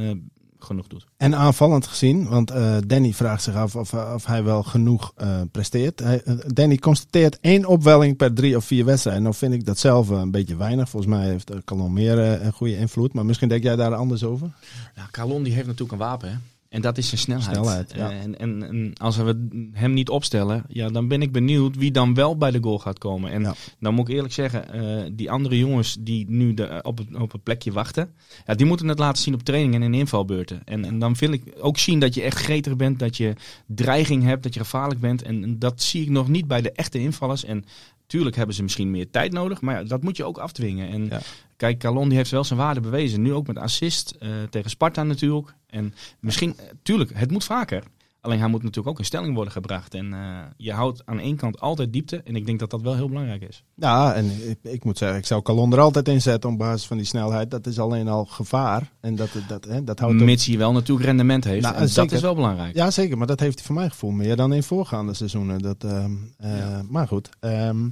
[0.65, 1.07] genoeg doet.
[1.17, 5.41] En aanvallend gezien, want eh, Danny vraagt zich af of, of hij wel genoeg eh,
[5.51, 5.99] presteert.
[5.99, 9.23] Hij, eh, Danny constateert één opwelling per drie of vier wedstrijden.
[9.23, 10.89] Nou vind ik dat zelf een beetje weinig.
[10.89, 13.13] Volgens mij heeft Calon meer een goede invloed.
[13.13, 14.51] Maar misschien denk jij daar anders over?
[14.97, 16.37] Ja, Calon die heeft natuurlijk een wapen hè.
[16.71, 17.57] En dat is zijn snelheid.
[17.57, 18.11] Snelheid, ja.
[18.11, 21.91] Eh, en, en, en als we hem niet opstellen, ja, dan ben ik benieuwd wie
[21.91, 23.31] dan wel bij de goal gaat komen.
[23.31, 23.55] En Ja.
[23.81, 27.33] dan moet ik eerlijk zeggen, eh, die andere jongens die nu de, op, het, op
[27.33, 28.11] het plekje wachten,
[28.47, 30.63] ja, die moeten het laten zien op training en in invalbeurten.
[30.65, 33.35] En, en dan wil ik ook zien dat je echt gretig bent, dat je
[33.67, 35.23] dreiging hebt, dat je gevaarlijk bent.
[35.23, 37.45] En, en dat zie ik nog niet bij de echte invallers.
[37.45, 37.65] En
[38.11, 40.89] Tuurlijk hebben ze misschien meer tijd nodig, maar ja, dat moet je ook afdwingen.
[40.89, 41.21] En Ja.
[41.57, 43.23] kijk, Calon die heeft wel zijn waarde bewezen.
[43.23, 45.55] Nu ook met assist eh, tegen Sparta natuurlijk.
[45.67, 47.83] En misschien, eh, tuurlijk, het moet vaker.
[48.21, 49.95] Alleen hij moet natuurlijk ook in stelling worden gebracht.
[49.95, 50.21] En eh,
[50.57, 52.23] je houdt aan één kant altijd diepte.
[52.25, 53.65] En ik denk dat dat wel heel belangrijk is.
[53.75, 56.87] Ja, en ik, ik moet zeggen, ik zou Calon er altijd in zetten op basis
[56.87, 57.51] van die snelheid.
[57.51, 58.91] Dat is alleen al gevaar.
[59.01, 60.15] En dat, dat, hè, dat houdt.
[60.15, 61.63] Mits hij wel natuurlijk rendement heeft.
[61.63, 62.75] Nou, en dat is wel belangrijk.
[62.75, 63.19] Ja, zeker.
[63.19, 65.59] Maar dat heeft hij voor mijn gevoel meer dan in voorgaande seizoenen.
[65.59, 66.83] Dat, ehm, eh, Ja.
[66.89, 67.29] Maar goed.
[67.41, 67.89] ehm,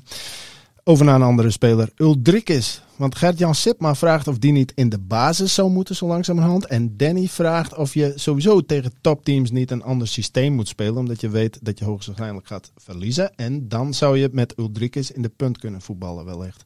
[0.89, 1.91] over naar een andere speler.
[1.97, 2.83] Uldrikis.
[2.97, 6.67] Want Gert-Jan Sipma vraagt of die niet in de basis zou moeten zo langzamerhand.
[6.67, 10.97] En Danny vraagt of je sowieso tegen topteams niet een ander systeem moet spelen.
[10.97, 13.35] Omdat je weet dat je hoogstwaarschijnlijk gaat verliezen.
[13.37, 16.65] En dan zou je met Uldrikis in de punt kunnen voetballen wellicht.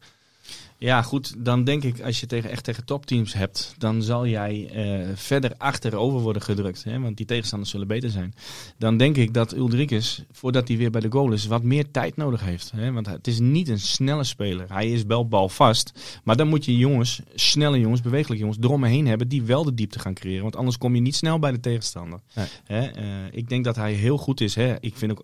[0.83, 1.35] Ja, goed.
[1.45, 5.53] Dan denk ik, als je tegen, echt tegen topteams hebt, dan zal jij uh, verder
[5.57, 6.85] achterover worden gedrukt.
[6.85, 7.01] Hè?
[7.01, 8.35] Want die tegenstanders zullen beter zijn.
[8.79, 12.17] Dan denk ik dat Ulrikes, voordat hij weer bij de goal is, wat meer tijd
[12.17, 12.73] nodig heeft.
[12.77, 12.93] Hè?
[12.93, 14.67] Want het is niet een snelle speler.
[14.69, 16.21] Hij is wel balvast.
[16.25, 19.99] Maar dan moet je jongens, snelle jongens, bewegelijke jongens, eromheen hebben die wel de diepte
[19.99, 20.43] gaan creëren.
[20.43, 22.21] Want anders kom je niet snel bij de tegenstander.
[22.35, 22.47] Nee.
[22.65, 22.99] Hè?
[22.99, 24.55] Uh, ik denk dat hij heel goed is.
[24.55, 24.75] Hè?
[24.81, 25.23] Ik vind ook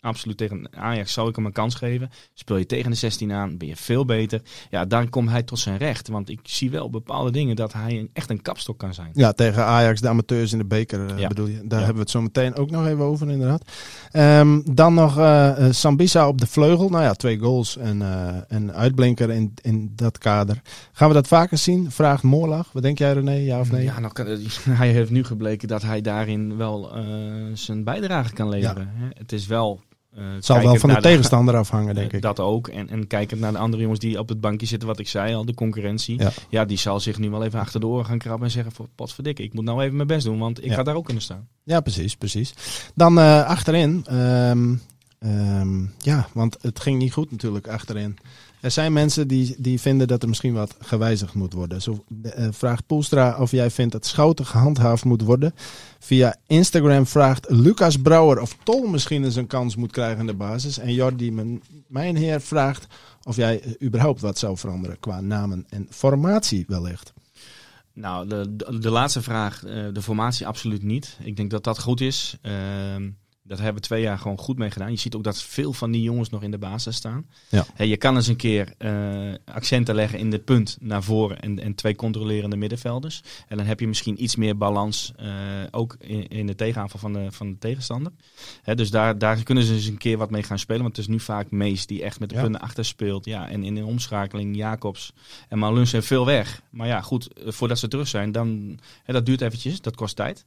[0.00, 2.10] absoluut tegen Ajax zou ik hem een kans geven.
[2.34, 4.42] Speel je tegen de 16 aan, ben je veel beter.
[4.70, 6.08] Ja, dan komt hij tot zijn recht.
[6.08, 9.10] Want ik zie wel bepaalde dingen dat hij echt een kapstok kan zijn.
[9.12, 11.60] Ja, tegen Ajax, de amateurs in de beker uh, bedoel je.
[11.64, 13.72] Daar hebben we het zo meteen ook nog even over inderdaad.
[14.12, 16.88] Um, dan nog uh, Sambisa op de vleugel.
[16.88, 20.62] Nou ja, twee goals en uh, een uitblinker in, in dat kader.
[20.92, 21.90] Gaan we dat vaker zien?
[21.90, 22.72] Vraagt Moorlag.
[22.72, 23.84] Wat denk jij René, ja of nee?
[23.84, 24.12] Ja, nou,
[24.70, 26.90] hij heeft nu gebleken dat hij daarin wel
[27.52, 28.90] zijn bijdrage kan leveren.
[29.00, 29.08] Ja.
[29.18, 29.80] Het is wel
[30.14, 32.22] het zal wel van de tegenstander afhangen, denk ik.
[32.22, 32.68] Dat ook.
[32.68, 35.34] En, en kijkend naar de andere jongens die op het bankje zitten, wat ik zei
[35.34, 36.18] al, de concurrentie.
[36.18, 36.30] Ja.
[36.48, 39.42] ja, die zal zich nu wel even achter de oren gaan krabben en zeggen: potverdikke,
[39.42, 41.48] ik moet nou even mijn best doen, want ik ga daar ook kunnen staan.
[41.64, 42.54] Ja, precies, precies.
[42.94, 44.06] Dan uh, achterin.
[44.12, 44.82] Um,
[45.18, 48.18] um, ja, want het ging niet goed natuurlijk achterin.
[48.60, 51.82] Er zijn mensen die, die vinden dat er misschien wat gewijzigd moet worden.
[51.82, 55.54] Zo uh, vraagt Poelstra of jij vindt dat Schouten gehandhaafd moet worden.
[55.98, 60.34] Via Instagram vraagt Lucas Brouwer of Tol misschien eens een kans moet krijgen in de
[60.34, 60.78] basis.
[60.78, 62.86] En Jordi, mijn, heer, vraagt
[63.22, 67.12] of jij überhaupt wat zou veranderen qua namen en formatie wellicht.
[67.92, 71.16] Nou, de, de, laatste vraag, uh, de formatie absoluut niet.
[71.22, 72.38] Ik denk dat dat goed is.
[72.42, 72.52] Uh,
[73.48, 74.90] dat hebben we twee jaar gewoon goed mee gedaan.
[74.90, 77.26] Je ziet ook dat veel van die jongens nog in de basis staan.
[77.48, 77.64] Ja.
[77.84, 81.74] je kan eens een keer uh, accenten leggen in de punt naar voren en, en
[81.74, 83.22] twee controlerende middenvelders.
[83.48, 85.28] En dan heb je misschien iets meer balans uh,
[85.70, 88.12] ook in, in, de tegenaanval van de, van de tegenstander.
[88.74, 90.82] dus daar, daar kunnen ze eens een keer wat mee gaan spelen.
[90.82, 92.42] Want het is nu vaak Mees die echt met de ja.
[92.42, 93.24] punten achter speelt.
[93.24, 95.12] Ja, en in de omschakeling Jacobs
[95.48, 96.62] en Malun zijn veel weg.
[96.70, 99.80] Maar ja, goed, eh, voordat ze terug zijn, dan, dat duurt eventjes.
[99.80, 100.44] Dat kost tijd.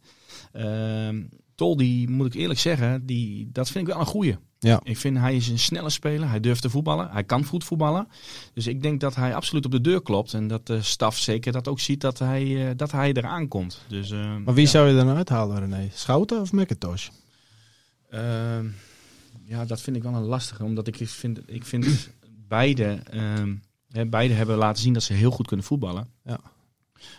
[0.52, 1.22] Ehm,
[1.56, 4.38] Tol, die moet ik eerlijk zeggen, die, dat vind ik wel een goeie.
[4.60, 4.80] Ja.
[4.84, 6.30] Ik vind hij is een snelle speler.
[6.30, 7.10] Hij durft te voetballen.
[7.12, 8.08] Hij kan goed voetballen.
[8.54, 10.34] Dus ik denk dat hij absoluut op de deur klopt.
[10.34, 13.82] En dat de staf zeker dat ook ziet dat hij, uh, dat hij eraan komt.
[13.88, 14.70] Dus, uh, maar wie ja.
[14.70, 15.90] zou je dan uithalen, René?
[15.94, 17.08] Schouten of McIntosh?
[18.14, 18.20] Uh,
[19.44, 20.64] ja, dat vind ik wel een lastige.
[20.64, 22.10] Omdat ik vind, ik vind
[22.48, 23.00] beide,
[23.88, 26.08] hè, beide hebben laten zien dat ze heel goed kunnen voetballen.
[26.24, 26.40] Ja.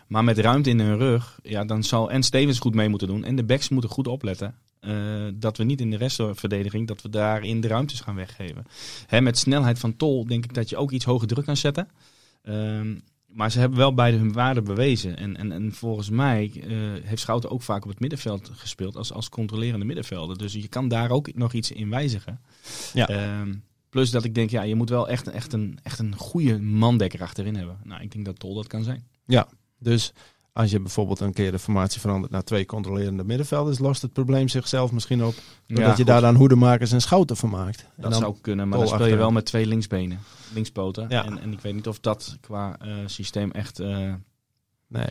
[0.06, 3.24] Maar met ruimte in hun rug, ja, dan zal en Stevens goed mee moeten doen.
[3.24, 4.54] En de backs moeten goed opletten.
[4.80, 8.66] Uh, dat we niet in de restverdediging, dat we daarin de ruimtes gaan weggeven.
[9.06, 11.88] Hè, met snelheid van Tol denk ik dat je ook iets hoger druk kan zetten.
[12.42, 12.80] Uh,
[13.26, 15.16] maar ze hebben wel beide hun waarde bewezen.
[15.16, 16.64] En, en, en volgens mij uh,
[17.02, 20.38] heeft Schouten ook vaak op het middenveld gespeeld als, als controlerende middenvelder.
[20.38, 22.40] Dus je kan daar ook nog iets in wijzigen.
[22.94, 23.10] Ja.
[23.10, 23.54] Uh,
[23.88, 27.22] plus dat ik denk, ja, je moet wel echt, echt, een, echt een goede mandekker
[27.22, 27.78] achterin hebben.
[27.84, 29.04] Nou, ik denk dat Tol dat kan zijn.
[29.26, 29.48] Ja,
[29.82, 30.12] dus
[30.52, 34.48] als je bijvoorbeeld een keer de formatie verandert naar twee controlerende middenvelders, lost het probleem
[34.48, 35.34] zichzelf misschien op.
[35.66, 37.86] Doordat ja, je daar dan hoedemakers en schouten van maakt.
[37.96, 40.18] Dat zou kunnen, maar dan speel je wel met twee linksbenen,
[40.54, 41.06] linkspoten.
[41.08, 41.24] Ja.
[41.24, 43.80] En, en ik weet niet of dat qua uh, systeem echt.
[43.80, 44.14] Uh,
[44.86, 45.08] nee,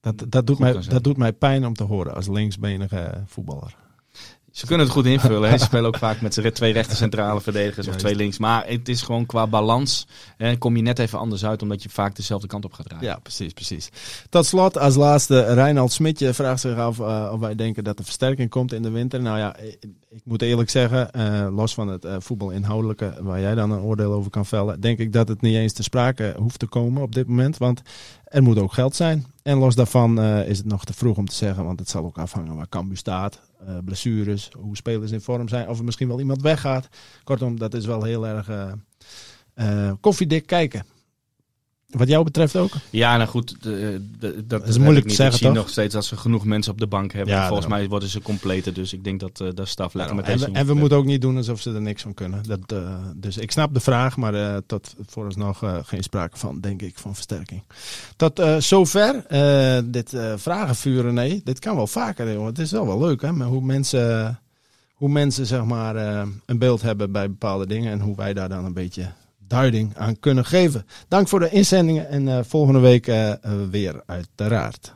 [0.00, 3.76] dat, dat, doet mij, dat doet mij pijn om te horen als linksbenige voetballer.
[4.58, 5.58] Ze kunnen het goed invullen.
[5.58, 8.38] Ze spelen ook vaak met z'n twee rechter centrale verdedigers of twee links.
[8.38, 10.06] Maar het is gewoon qua balans.
[10.36, 13.06] Hè, kom je net even anders uit, omdat je vaak dezelfde kant op gaat draaien.
[13.06, 13.88] Ja, precies, precies.
[14.28, 18.04] Tot slot, als laatste, Reinald Smitje vraagt zich af uh, of wij denken dat er
[18.04, 19.22] versterking komt in de winter.
[19.22, 19.76] Nou ja, ik,
[20.10, 23.80] ik moet eerlijk zeggen, uh, los van het uh, voetbal inhoudelijke, waar jij dan een
[23.80, 27.02] oordeel over kan vellen, denk ik dat het niet eens te sprake hoeft te komen
[27.02, 27.58] op dit moment.
[27.58, 27.82] Want
[28.28, 29.26] er moet ook geld zijn.
[29.42, 32.04] En los daarvan uh, is het nog te vroeg om te zeggen, want het zal
[32.04, 33.40] ook afhangen waar Cambu staat.
[33.68, 36.88] Uh, blessures, hoe spelers in vorm zijn, of er misschien wel iemand weggaat.
[37.24, 38.48] Kortom, dat is wel heel erg
[39.54, 40.84] uh, koffiedik kijken.
[41.88, 42.70] Wat jou betreft ook?
[42.90, 45.34] Ja, nou goed, de, de, dat, is moeilijk te zeggen.
[45.34, 47.34] Ik zie nog steeds dat ze genoeg mensen op de bank hebben.
[47.34, 50.26] Ja, volgens mij worden ze completer, dus ik denk dat uh, de staf lekker met
[50.26, 50.44] deze.
[50.44, 52.42] En we, en we moeten ook niet doen alsof ze er niks van kunnen.
[52.46, 56.60] Dat, uh, dus ik snap de vraag, maar uh, tot vooralsnog uh, geen sprake van,
[56.60, 57.62] denk ik, van versterking.
[58.16, 59.24] Tot zover
[59.84, 62.48] dit vragenvuren, nee, dit kan wel vaker, jongen.
[62.48, 64.38] Het is wel wel leuk, hè, maar hoe mensen,
[64.92, 65.96] hoe mensen zeg maar
[66.46, 69.12] een beeld hebben bij bepaalde dingen en hoe wij daar dan een beetje
[69.48, 70.86] duiding aan kunnen geven.
[71.08, 73.32] Dank voor de inzendingen en uh, volgende week uh,
[73.70, 74.92] weer uiteraard.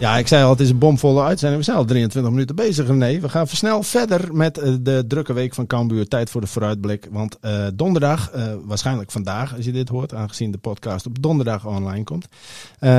[0.00, 1.58] Ja, ik zei al, het is een bomvolle uitzending.
[1.58, 3.20] We zijn al 23 minuten bezig, René.
[3.20, 6.08] We gaan versnel verder met eh, de drukke week van Cambuur.
[6.08, 7.08] Tijd voor de vooruitblik.
[7.10, 11.66] Want uh, donderdag, uh, waarschijnlijk vandaag als je dit hoort, aangezien de podcast op donderdag
[11.66, 12.28] online komt,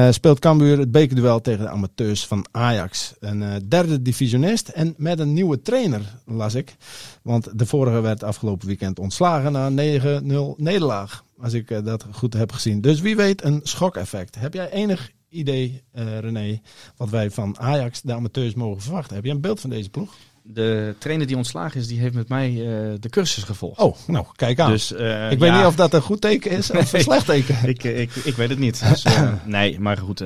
[0.10, 3.14] speelt Cambuur het bekerduel tegen de amateurs van Ajax.
[3.20, 6.76] Een derde divisionist en met een nieuwe trainer, las ik.
[7.22, 10.24] Want de vorige werd afgelopen weekend ontslagen na 9-0
[10.58, 11.24] nederlaag.
[11.40, 12.82] Als ik dat goed heb gezien.
[12.82, 14.36] Dus wie weet een schokeffect.
[14.40, 16.62] Heb jij enig idee, uh, René,
[16.98, 19.16] wat wij van Ajax, de amateurs, mogen verwachten.
[19.16, 20.14] Heb je een beeld van deze ploeg?
[20.44, 23.80] De trainer die ontslagen is, die heeft met mij uh, de cursus gevolgd.
[23.80, 24.72] Oh, nou, kijk aan.
[24.72, 27.56] Dus, uh, ik weet niet of dat een goed teken is of een slecht teken.
[27.70, 28.90] ik, ik, ik weet het niet.
[28.90, 29.06] Dus,
[29.46, 30.24] nee, maar goed.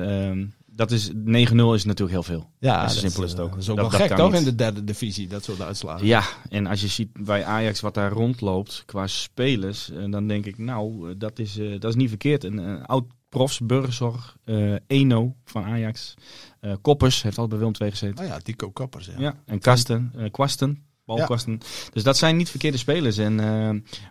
[0.66, 2.50] Dat is 9-0 is natuurlijk heel veel.
[2.58, 3.50] Ja, zo simpel is het ook.
[3.50, 6.06] Dat is ook wel gek toch in de derde divisie, dat soort uitslagen.
[6.06, 10.58] Ja, en als je ziet bij Ajax wat daar rondloopt qua spelers, dan denk ik,
[10.58, 12.44] nou, dat is, dat is niet verkeerd.
[12.44, 13.04] Een oud
[13.36, 16.14] profs, Burgerzorg, uh, Eno van Ajax.
[16.60, 18.24] Uh, Koppers heeft al bij Willem II gezeten.
[18.24, 19.06] Oh ja, Tico Koppers.
[19.06, 21.60] Ja, ja en Kasten, uh, Kwasten.
[21.92, 23.18] Dus dat zijn niet verkeerde spelers.
[23.18, 23.34] En,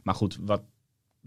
[0.03, 0.61] maar goed, wat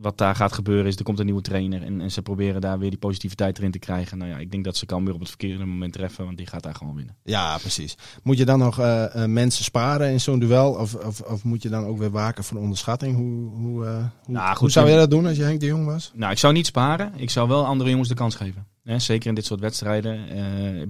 [0.01, 2.79] wat daar gaat gebeuren is, er komt een nieuwe trainer en, en, ze proberen daar
[2.79, 4.19] weer die positiviteit erin te krijgen.
[4.19, 6.47] Nou ja, ik denk dat ze kan weer op het verkeerde moment treffen, want die
[6.47, 7.17] gaat daar gewoon winnen.
[7.23, 7.97] Ja, precies.
[8.23, 11.63] Moet je dan nog uh, uh, mensen sparen in zo'n duel of, of, of, moet
[11.63, 13.17] je dan ook weer waken voor onderschatting?
[13.17, 15.67] Hoe, hoe, uh, hoe, nou, goed, hoe zou jij dat doen als je Henk de
[15.67, 16.13] Jong was?
[16.15, 17.13] Nou, ik zou niet sparen.
[17.17, 18.67] Ik zou wel andere jongens de kans geven.
[18.97, 20.21] Zeker in dit soort wedstrijden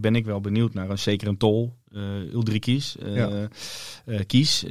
[0.01, 3.49] ben ik wel benieuwd naar zeker een Tol, uh, uh, ja.
[4.07, 4.65] uh, Kies,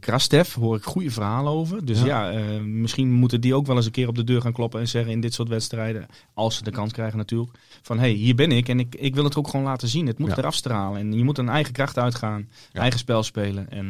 [0.00, 1.84] Krastev, hoor ik goede verhalen over.
[1.84, 4.52] Dus ja, ja misschien moeten die ook wel eens een keer op de deur gaan
[4.52, 8.02] kloppen en zeggen in dit soort wedstrijden, als ze de kans krijgen natuurlijk, van hé,
[8.02, 10.06] hey, hier ben ik en ik, ik wil het ook gewoon laten zien.
[10.06, 10.36] Het moet ja.
[10.36, 13.70] eraf stralen en je moet een eigen kracht uitgaan, eigen spel spelen.
[13.70, 13.88] En,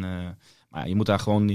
[0.70, 1.48] maar je moet daar gewoon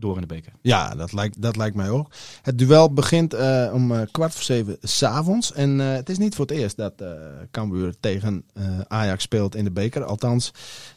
[0.00, 0.52] door in de beker.
[0.60, 2.10] Ja, dat lijkt, dat lijkt mij ook.
[2.42, 5.52] Het duel begint uh, om uh, kwart voor zeven s'avonds.
[5.52, 7.08] En uh, het is niet voor het eerst dat uh,
[7.50, 8.44] Cambuur tegen
[8.88, 10.04] Ajax speelt in de beker.
[10.04, 10.52] Althans,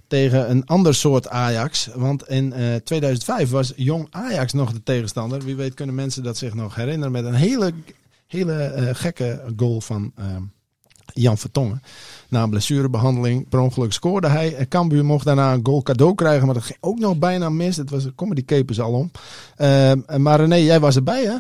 [0.08, 1.90] tegen een ander soort Ajax.
[1.96, 5.42] Want in 2005 was jong Ajax nog de tegenstander.
[5.42, 7.74] Wie weet kunnen mensen dat zich nog herinneren met een hele,
[8.28, 10.14] hele gekke goal van
[11.14, 11.82] Jan Vertongen.
[12.30, 14.56] Na een blessurebehandeling per ongeluk scoorde hij.
[14.56, 17.78] En Cambuur mocht daarna een goal cadeau krijgen, maar dat ging ook nog bijna mis.
[17.78, 19.12] Het was, comedy capers al om.
[19.58, 21.36] Uh, maar René, jij was erbij hè?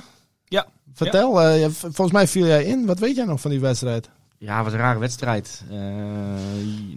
[0.46, 0.68] Ja.
[0.94, 1.58] Vertel, ja.
[1.58, 2.86] Uh, volgens mij viel jij in.
[2.86, 4.10] Wat weet jij nog van die wedstrijd?
[4.44, 5.64] Ja, was een rare wedstrijd.
[5.72, 5.78] Uh,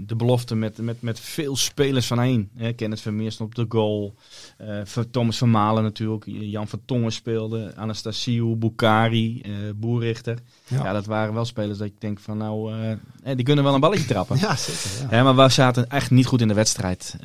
[0.06, 2.50] de belofte met, met, met veel spelers van één.
[2.56, 2.72] Hè.
[2.72, 4.14] Kenneth Vermeer stond op de goal.
[4.60, 6.24] Uh, Thomas Vermalen natuurlijk.
[6.26, 7.72] Jan van Tongen speelde.
[7.76, 10.38] Anastasiou, Bukari, uh, Boerrichter.
[10.66, 10.84] Ja.
[10.84, 10.92] ja.
[10.92, 12.74] dat waren wel spelers dat ik denk van nou,
[13.22, 14.38] die kunnen wel een balletje trappen.
[14.46, 15.10] Ja, zeker.
[15.10, 15.16] Ja.
[15.16, 15.22] ja.
[15.22, 17.16] maar we zaten echt niet goed in de wedstrijd,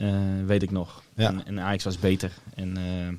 [0.46, 1.04] weet ik nog.
[1.16, 1.28] Ja.
[1.28, 2.32] En, en Ajax was beter.
[2.56, 2.74] En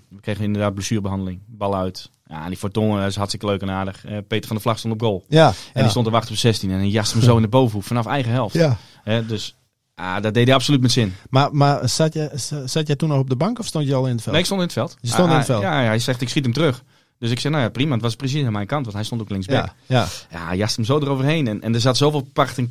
[0.09, 1.41] we kregen inderdaad blessurebehandeling.
[1.47, 2.11] Bal uit.
[2.33, 4.05] Ja, die Fortongen is hartstikke leuk en aardig.
[4.07, 5.25] Uh, Peter van der Vlag stond op goal.
[5.29, 5.81] Ja, en ja.
[5.81, 8.07] die stond te wachten op 16 en hij jaste hem zo in de bovenhoek vanaf
[8.07, 8.55] eigen helft.
[8.55, 8.77] Ja.
[9.27, 9.57] Dus
[9.95, 11.15] ah, dat deed hij absoluut met zin.
[11.31, 12.31] Maar, maar zat, je,
[12.65, 14.33] zat jij toen nog op de bank of stond je al in het veld?
[14.33, 14.97] Nee, ik stond in het veld.
[15.01, 15.63] Je stond ah, in het veld?
[15.63, 16.83] Ja, ja, hij zegt ik schiet hem terug.
[17.19, 17.93] Dus ik zei, nou ja, prima.
[17.93, 19.65] Het was precies aan mijn kant, want hij stond ook linksback.
[19.65, 20.07] Ja, ja.
[20.31, 21.47] ja hij jaste hem zo eroverheen.
[21.47, 22.69] En, en er zat zoveel pracht en,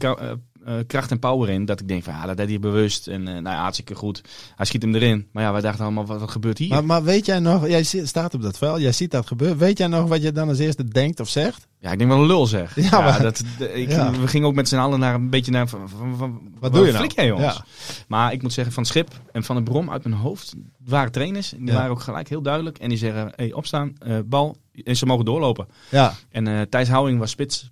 [0.68, 1.66] uh, uh, kracht en power in.
[1.66, 3.08] Dat ik denk van ja, dat deed hij bewust.
[3.08, 4.22] En uh, nou ja, hartstikke goed.
[4.56, 5.28] Hij schiet hem erin.
[5.32, 6.70] Maar ja, wij dachten allemaal, wat, wat gebeurt hier?
[6.70, 9.58] Maar, maar weet jij nog, jij staat op dat veld, jij ziet dat gebeuren.
[9.58, 11.68] Weet jij nog wat je dan als eerste denkt of zegt?
[11.80, 12.76] Ja, ik denk wel een lul zeg.
[12.76, 13.44] Ja, ja maar, dat,
[13.74, 14.12] ik, ja.
[14.12, 15.68] We gingen ook met z'n allen naar een beetje naar.
[15.68, 17.10] Van, van, van, wat doe je nou?
[17.16, 17.56] Jij, jongens?
[17.56, 17.66] Ja.
[18.08, 20.54] Maar ik moet zeggen, van Schip en van de Brom uit mijn hoofd
[20.86, 21.54] waren trainers.
[21.58, 22.78] Die waren ook gelijk heel duidelijk.
[22.78, 24.58] En die zeggen: hey, opstaan, uh, bal.
[24.84, 25.68] En ze mogen doorlopen.
[25.90, 26.14] Ja.
[26.30, 27.72] En uh, Thijs Houwing was spits.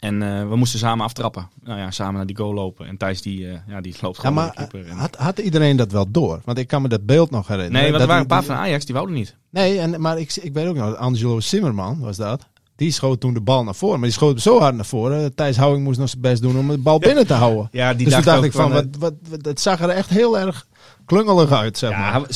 [0.00, 1.48] En uh, we moesten samen aftrappen.
[1.62, 2.86] Nou ja, samen naar die goal lopen.
[2.86, 4.96] En Thijs die, uh, ja, die loopt gewoon ja, maar, en...
[4.96, 6.40] had, had iedereen dat wel door?
[6.44, 7.80] Want ik kan me dat beeld nog herinneren.
[7.82, 9.36] Nee, want er waren een paar van Ajax die wouden niet.
[9.50, 12.48] Nee, en, maar ik, ik weet ook nog, Angelo Zimmerman was dat.
[12.76, 13.98] Die schoot toen de bal naar voren.
[13.98, 15.34] Maar die schoot zo hard naar voren.
[15.34, 17.68] Thijs Houwing moest nog zijn best doen om de bal binnen te houden.
[17.72, 20.08] Ja, die dus dacht toen dacht ik van, van, wat, wat, het zag er echt
[20.08, 20.66] heel erg
[21.04, 22.28] klungelig uit, zeg ja, maar.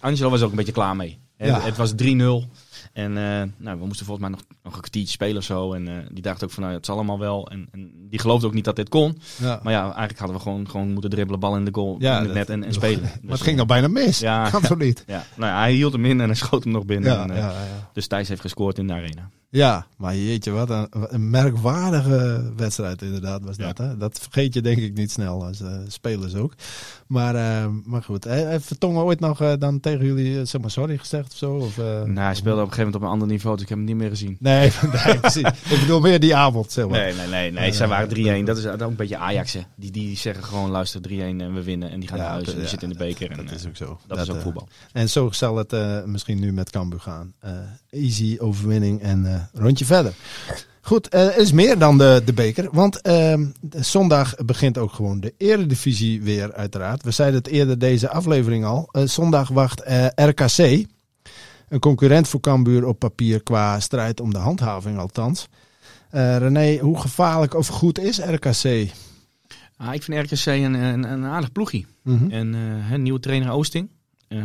[0.00, 1.18] Angelo was ook een beetje klaar mee.
[1.36, 1.54] Ja.
[1.54, 1.96] Het, het was 3-0.
[2.92, 5.72] En uh, nou, we moesten volgens mij nog, nog een kwartiertje spelen of zo.
[5.72, 7.48] En uh, die dacht ook van, nou, het zal allemaal wel.
[7.50, 9.18] En, en, die geloofde ook niet dat dit kon.
[9.36, 9.60] Ja.
[9.62, 12.24] Maar ja, eigenlijk hadden we gewoon, gewoon moeten dribbelen, bal in de goal, ja, in
[12.24, 13.02] het net en, en spelen.
[13.02, 14.18] Maar dus, het ging nog bijna mis.
[14.18, 15.04] Ja, kan niet?
[15.06, 17.30] Ja, nou hij hield hem in en hij schoot hem nog binnen.
[17.30, 17.52] En.
[17.92, 19.30] Dus Thijs heeft gescoord in de arena.
[19.52, 23.78] Ja, maar jeetje, wat een, een merkwaardige wedstrijd inderdaad was dat.
[23.78, 23.84] Ja.
[23.84, 23.96] Hè?
[23.96, 26.54] Dat vergeet je denk ik niet snel als uh, spelers ook.
[27.06, 30.98] Maar, uh, maar goed, heeft Vertongen ooit nog uh, dan tegen jullie zeg maar sorry
[30.98, 31.52] gezegd of zo?
[31.54, 33.78] Of, nou, hij speelde op een gegeven moment op een ander niveau, dus ik heb
[33.78, 34.36] hem niet meer gezien.
[34.40, 34.72] Nee,
[35.04, 35.48] nee precies.
[35.70, 37.00] ik bedoel meer die avond, zeg maar.
[37.00, 37.50] Nee, nee, nee.
[37.52, 37.72] nee.
[37.72, 38.44] zij waren 3-1.
[38.44, 39.60] Dat is ook een beetje Ajax, hè.
[39.74, 41.90] Die, die zeggen gewoon, luister, 3-1 en we winnen.
[41.90, 43.28] En die gaan ja, naar huis en die zitten in de beker.
[43.28, 43.86] Dat, en, dat is ook zo.
[44.06, 44.68] Dat, dat is ook voetbal.
[44.92, 47.34] En zo zal het misschien nu met Cambuur gaan.
[47.90, 50.12] easy overwinning en rondje verder.
[50.80, 52.68] Goed, eh, er is meer dan de, de beker.
[52.72, 57.02] Want ehm, zondag begint ook gewoon de eredivisie weer uiteraard.
[57.02, 58.88] We zeiden het eerder deze aflevering al.
[58.92, 60.86] Eh, zondag wacht eh, RKC.
[61.68, 65.48] Een concurrent voor Cambuur op papier qua strijd om de handhaving althans.
[66.10, 68.90] Eh René, hoe gevaarlijk of goed is RKC?
[69.76, 71.86] Ah, ik vind RKC een, een, een aardig ploegie.
[72.02, 72.30] Mhm.
[72.30, 72.54] En
[72.90, 73.88] eh, nieuwe trainer Oosting.
[74.28, 74.38] Eh,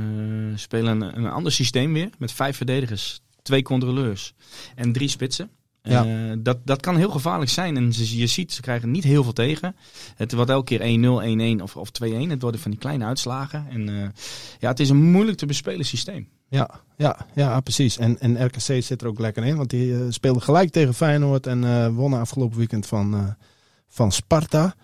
[0.55, 2.09] spelen een, een ander systeem weer.
[2.17, 4.33] Met vijf verdedigers, twee controleurs
[4.75, 5.49] en drie spitsen.
[5.81, 6.05] Ja.
[6.05, 7.77] Eh, dat, dat kan heel gevaarlijk zijn.
[7.77, 9.75] En ze, je ziet, ze krijgen niet heel veel tegen.
[10.15, 12.29] Het wordt elke keer 1-0, 1-1 of, of 2-1.
[12.29, 13.65] Het worden van die kleine uitslagen.
[13.69, 14.09] En eh,
[14.59, 16.27] ja, het is een moeilijk te bespelen systeem.
[16.49, 17.97] Ja, ja, ja, precies.
[17.97, 21.47] En, en RKC zit er ook lekker in, want die eh, speelde gelijk tegen Feyenoord
[21.47, 23.35] en wonnen afgelopen weekend van,
[23.87, 24.75] van Sparta.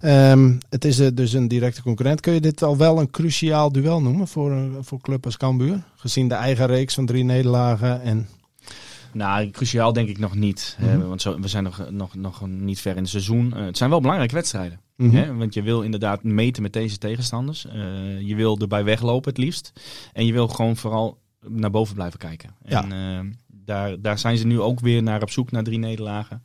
[0.00, 2.20] Ehm, het is eh, dus een directe concurrent.
[2.20, 5.82] Kun je dit al wel een cruciaal duel noemen voor, een voor club als Cambuur?
[5.96, 8.28] Gezien de eigen reeks van drie nederlagen en...
[9.12, 10.76] Nou, cruciaal denk ik nog niet.
[10.78, 11.08] hè, Mhm.
[11.08, 13.54] want zo, we zijn nog, nog, nog niet ver in het seizoen.
[13.56, 14.80] Eh, het zijn wel belangrijke wedstrijden.
[14.96, 15.16] Mhm.
[15.16, 15.34] Hè?
[15.34, 17.66] Want je wil inderdaad meten met deze tegenstanders.
[17.66, 19.72] Eh, je wil erbij weglopen het liefst.
[20.12, 21.18] En je wil gewoon vooral
[21.48, 22.54] naar boven blijven kijken.
[22.64, 22.84] Ja.
[22.84, 23.36] En eh,
[23.70, 26.42] daar, daar zijn ze nu ook weer naar op zoek naar drie nederlagen.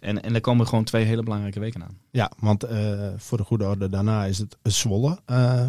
[0.00, 1.98] En, en er komen gewoon twee hele belangrijke weken aan.
[2.10, 5.18] Ja, want eh, voor de goede orde daarna is het Zwolle.
[5.24, 5.66] Eh,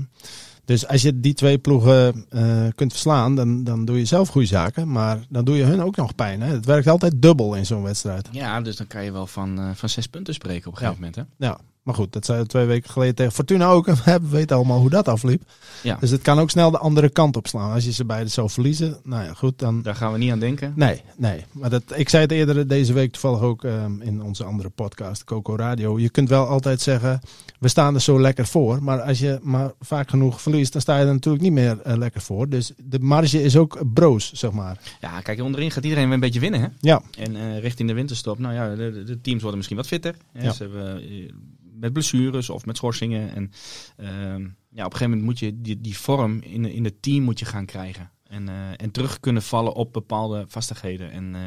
[0.66, 4.48] dus als je die twee ploegen eh, kunt verslaan, dan, dan doe je zelf goede
[4.48, 4.92] zaken.
[4.92, 6.42] Maar dan doe je hun ook nog pijn.
[6.42, 6.52] Hè?
[6.54, 8.28] Het werkt altijd dubbel in zo'n wedstrijd.
[8.32, 10.88] Ja, dus dan kan je wel van, van zes punten spreken op een Ja.
[10.88, 11.30] gegeven moment.
[11.40, 11.46] Hè?
[11.48, 13.86] Ja, maar goed, dat zei we twee weken geleden tegen Fortuna ook.
[14.06, 15.42] We weten allemaal hoe dat afliep.
[15.84, 15.98] Ja.
[16.00, 17.72] Dus het kan ook snel de andere kant op slaan.
[17.72, 19.82] Als je ze beide zou verliezen, nou ja, goed, dan...
[19.82, 20.74] Daar gaan we niet aan denken.
[20.76, 21.46] Nee, nee.
[21.52, 25.24] Maar dat, ik zei het eerder deze week toevallig ook ehm, in onze andere podcast,
[25.24, 26.00] Coco Radio.
[26.00, 27.22] Je kunt wel altijd zeggen,
[27.60, 28.84] we staan er zo lekker voor.
[28.84, 31.98] Maar als je maar vaak genoeg verliest, dan sta je er natuurlijk niet meer eh,
[31.98, 32.50] lekker voor.
[32.50, 34.80] Dus de marge is ook broos, zeg maar.
[35.02, 36.62] Ja, kijk, onderin gaat iedereen weer een beetje winnen.
[36.62, 36.68] Hè?
[36.80, 40.16] Ja, En eh, richting de winterstop, nou ja, de, teams worden misschien wat fitter.
[40.32, 40.44] Hè?
[40.44, 40.52] Ja.
[40.52, 41.32] Ze hebben, eh,
[41.80, 43.36] met blessures of met schorsingen.
[43.36, 43.52] En
[43.98, 47.24] ehm, ja, op een gegeven moment moet je die, die vorm in, in het team
[47.24, 48.12] moet je gaan krijgen.
[48.24, 51.12] En, eh, en terug kunnen vallen op bepaalde vastigheden.
[51.12, 51.42] En eh,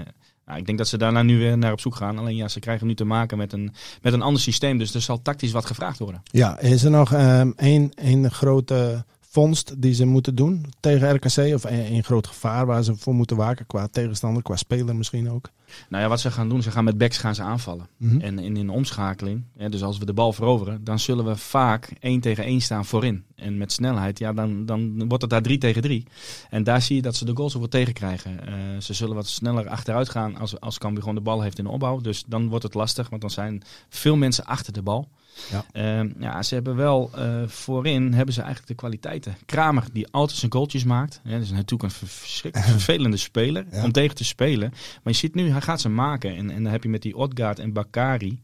[0.47, 2.19] nou, ik denk dat ze daarna nu weer naar op zoek gaan.
[2.19, 4.79] Alleen ja, ze krijgen nu te maken met een, met een ander systeem.
[4.79, 6.23] Dus er zal tactisch wat gevraagd worden.
[6.25, 6.59] ja.
[6.59, 11.55] is er nog ehm, één, één grote vondst die ze moeten doen tegen RKC?
[11.55, 15.51] Of één groot gevaar waar ze voor moeten waken qua tegenstander, qua speler misschien ook?
[15.89, 17.87] Nou ja, wat ze gaan doen, ze gaan met backs gaan ze aanvallen.
[17.97, 18.21] Mhm.
[18.21, 21.93] En in een omschakeling, hè, dus als we de bal veroveren, dan zullen we vaak
[22.01, 23.25] één tegen één staan voorin.
[23.35, 26.07] En met snelheid, ja, dan, dan wordt het daar drie tegen drie.
[26.51, 28.47] En daar zie je dat ze de goals wel tegenkrijgen.
[28.47, 31.65] Eh ze zullen wat sneller achteruit gaan als, als Cambuur gewoon de bal heeft in
[31.65, 32.01] de opbouw.
[32.01, 35.09] Dus dan wordt het lastig, want dan zijn veel mensen achter de bal.
[35.51, 35.65] Ja.
[35.73, 39.37] Ehm, ja, ze hebben wel eh, voorin hebben ze eigenlijk de kwaliteiten.
[39.47, 41.21] Kramer die altijd zijn goaltjes maakt.
[41.25, 43.85] Hè, dat is natuurlijk een verschrikkelijk vervelende speler Ja.
[43.85, 44.71] om tegen te spelen.
[44.71, 46.37] Maar je ziet nu, hij gaat ze maken.
[46.37, 48.41] En, en dan heb je met die Odgaard en Bakari.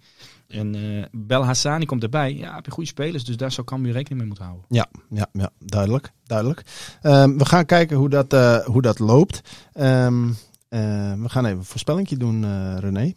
[0.48, 2.34] En eh Bel Hassani komt erbij.
[2.34, 3.24] Ja, heb je goede spelers.
[3.24, 4.66] Dus daar zou Cambuur rekening mee moeten houden.
[4.68, 6.12] Ja, ja, ja duidelijk.
[6.24, 6.62] duidelijk.
[7.02, 9.40] Ehm, we gaan kijken hoe dat, eh, hoe dat loopt.
[9.72, 10.28] Ehm,
[10.68, 10.78] eh,
[11.12, 12.44] we gaan even een voorspellingje doen,
[12.80, 13.14] René.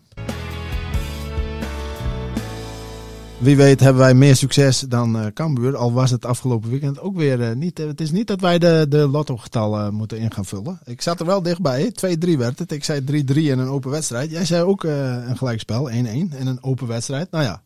[3.42, 5.76] Wie weet hebben wij meer succes dan eh Cambuur.
[5.76, 7.80] Al was het afgelopen weekend ook weer eh, niet.
[7.80, 10.80] eh, het is niet dat wij de, de lotto-getallen moeten in gaan vullen.
[10.86, 11.92] Ik zat er wel dichtbij.
[12.26, 12.72] 2-3 werd het.
[12.72, 13.04] Ik zei 3-3
[13.36, 14.32] en een open wedstrijd.
[14.32, 17.32] Jij zei ook een gelijkspel, 1-1 en een open wedstrijd.
[17.32, 17.62] Nou ja,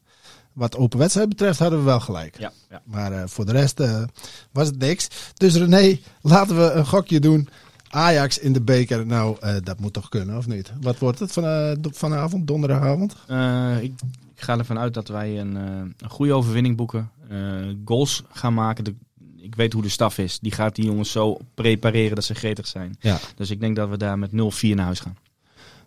[0.53, 2.39] wat open wedstrijd betreft hadden we wel gelijk.
[2.39, 2.81] Ja, ja.
[2.85, 3.79] Maar voor de rest
[4.51, 5.07] was het niks.
[5.33, 7.49] Dus René, laten we een gokje doen.
[7.95, 9.05] Ajax in de beker.
[9.05, 10.71] Nou, eh, dat moet toch kunnen, of niet?
[10.81, 13.15] Wat wordt het van, eh, vanavond, donderdagavond?
[13.27, 13.93] Eh, ik,
[14.35, 17.09] ik ga ervan uit dat wij een, een goede overwinning boeken.
[17.85, 18.83] Goals gaan maken.
[18.83, 18.95] De,
[19.37, 20.39] ik weet hoe de staf is.
[20.39, 22.95] Die gaat die jongens zo prepareren dat ze gretig zijn.
[22.99, 23.19] Ja.
[23.35, 25.17] Dus ik denk dat we daar met 0-4 naar huis gaan.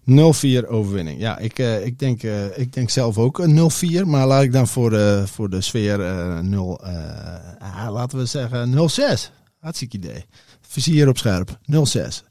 [0.04, 1.20] 0-4 overwinning.
[1.20, 2.22] Ja, ik, ik, denk,
[2.54, 3.70] ik denk zelf ook een
[4.04, 4.06] 0-4.
[4.06, 8.26] Maar laat ik dan voor de, voor de sfeer eh 0, eh, ah, laten we
[8.26, 9.32] zeggen 0-6.
[9.60, 10.24] Hartstikke idee.
[10.68, 11.58] Vizier op scherp.
[11.66, 12.24] 0-6.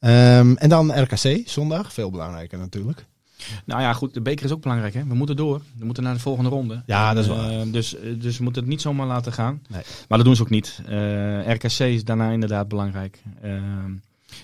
[0.00, 1.92] Ehm, en dan RKC, zondag.
[1.92, 3.06] Veel belangrijker natuurlijk.
[3.64, 4.14] Nou ja, goed.
[4.14, 4.94] De beker is ook belangrijk.
[4.94, 5.04] Hè?
[5.04, 5.60] We moeten door.
[5.78, 6.82] We moeten naar de volgende ronde.
[6.86, 7.70] Ja, dat is waar.
[7.70, 9.62] dus, eh, dus we moeten het niet zomaar laten gaan.
[9.68, 9.82] Nee.
[10.08, 10.80] Maar dat doen ze ook niet.
[10.86, 13.22] Eh, RKC is daarna inderdaad belangrijk.
[13.42, 13.92] Ehm,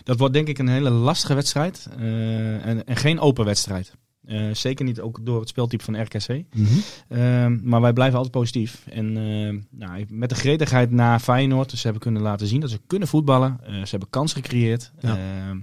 [0.04, 1.88] dat wordt denk ik een hele lastige wedstrijd.
[1.98, 3.92] eh, en, en geen open wedstrijd.
[4.30, 6.28] Eh, zeker niet ook door het speeltype van RKC.
[6.54, 6.66] Mhm.
[7.08, 8.84] Ehm, maar wij blijven altijd positief.
[8.90, 11.70] En ehm, nou, met de gretigheid na Feyenoord.
[11.70, 13.58] Ze hebben kunnen laten zien dat ze kunnen voetballen.
[13.62, 14.92] Eh, ze hebben kans gecreëerd.
[15.00, 15.18] Ja.
[15.18, 15.58] Ehm,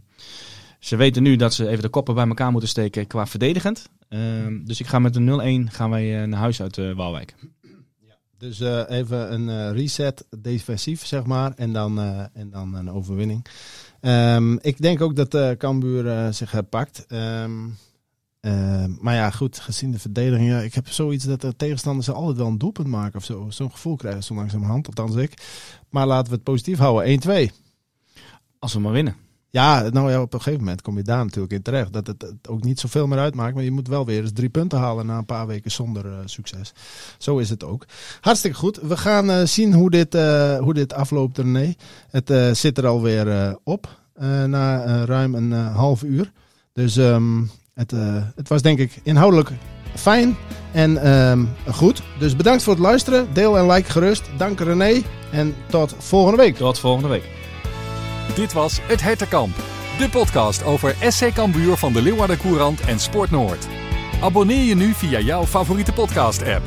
[0.79, 3.89] ze weten nu dat ze even de koppen bij elkaar moeten steken qua verdedigend.
[4.63, 7.35] Dus ik ga met een 0-1 gaan wij eh, naar huis uit Waalwijk.
[8.37, 11.53] Dus eh, even een reset defensief, zeg maar.
[11.55, 11.99] En dan,
[12.33, 13.45] en dan een overwinning.
[14.61, 17.05] Ik denk ook dat Cambuur zich herpakt.
[17.07, 17.51] Ehm,
[18.47, 20.49] Eh, maar ja, goed, gezien de verdediging.
[20.49, 23.45] Ja, ik heb zoiets dat de tegenstanders altijd wel een doelpunt maken of zo.
[23.49, 25.33] Zo'n gevoel krijgen zo langzamerhand, althans ik.
[25.89, 27.21] Maar laten we het positief houden.
[27.49, 27.51] 1-2.
[28.59, 29.15] Als we maar winnen.
[29.49, 31.93] Ja, nou ja, op een gegeven moment kom je daar natuurlijk in terecht.
[31.93, 33.55] Dat het, het ook niet zoveel meer uitmaakt.
[33.55, 36.17] Maar je moet wel weer eens drie punten halen na een paar weken zonder uh,
[36.25, 36.73] succes.
[37.17, 37.85] Zo is het ook.
[38.21, 38.79] Hartstikke goed.
[38.81, 41.75] We gaan uh, zien hoe dit, uh, hoe dit afloopt, René.
[42.09, 44.01] Het zit er alweer op.
[44.47, 46.31] na ruim een half uur.
[46.73, 47.91] Dus um, het,
[48.35, 49.51] het was denk ik inhoudelijk
[49.95, 50.35] fijn
[50.71, 52.01] en um, goed.
[52.19, 53.27] Dus bedankt voor het luisteren.
[53.33, 54.29] Deel en like gerust.
[54.37, 55.01] Dank René.
[55.31, 56.55] En tot volgende week.
[56.55, 57.23] Tot volgende week.
[58.35, 59.55] Dit was Het Hertenkamp,
[59.97, 63.67] de podcast over SC Cambuur van de Leeuwarden Courant en Sport Noord.
[64.21, 66.61] Abonneer je nu via jouw favoriete podcast-app.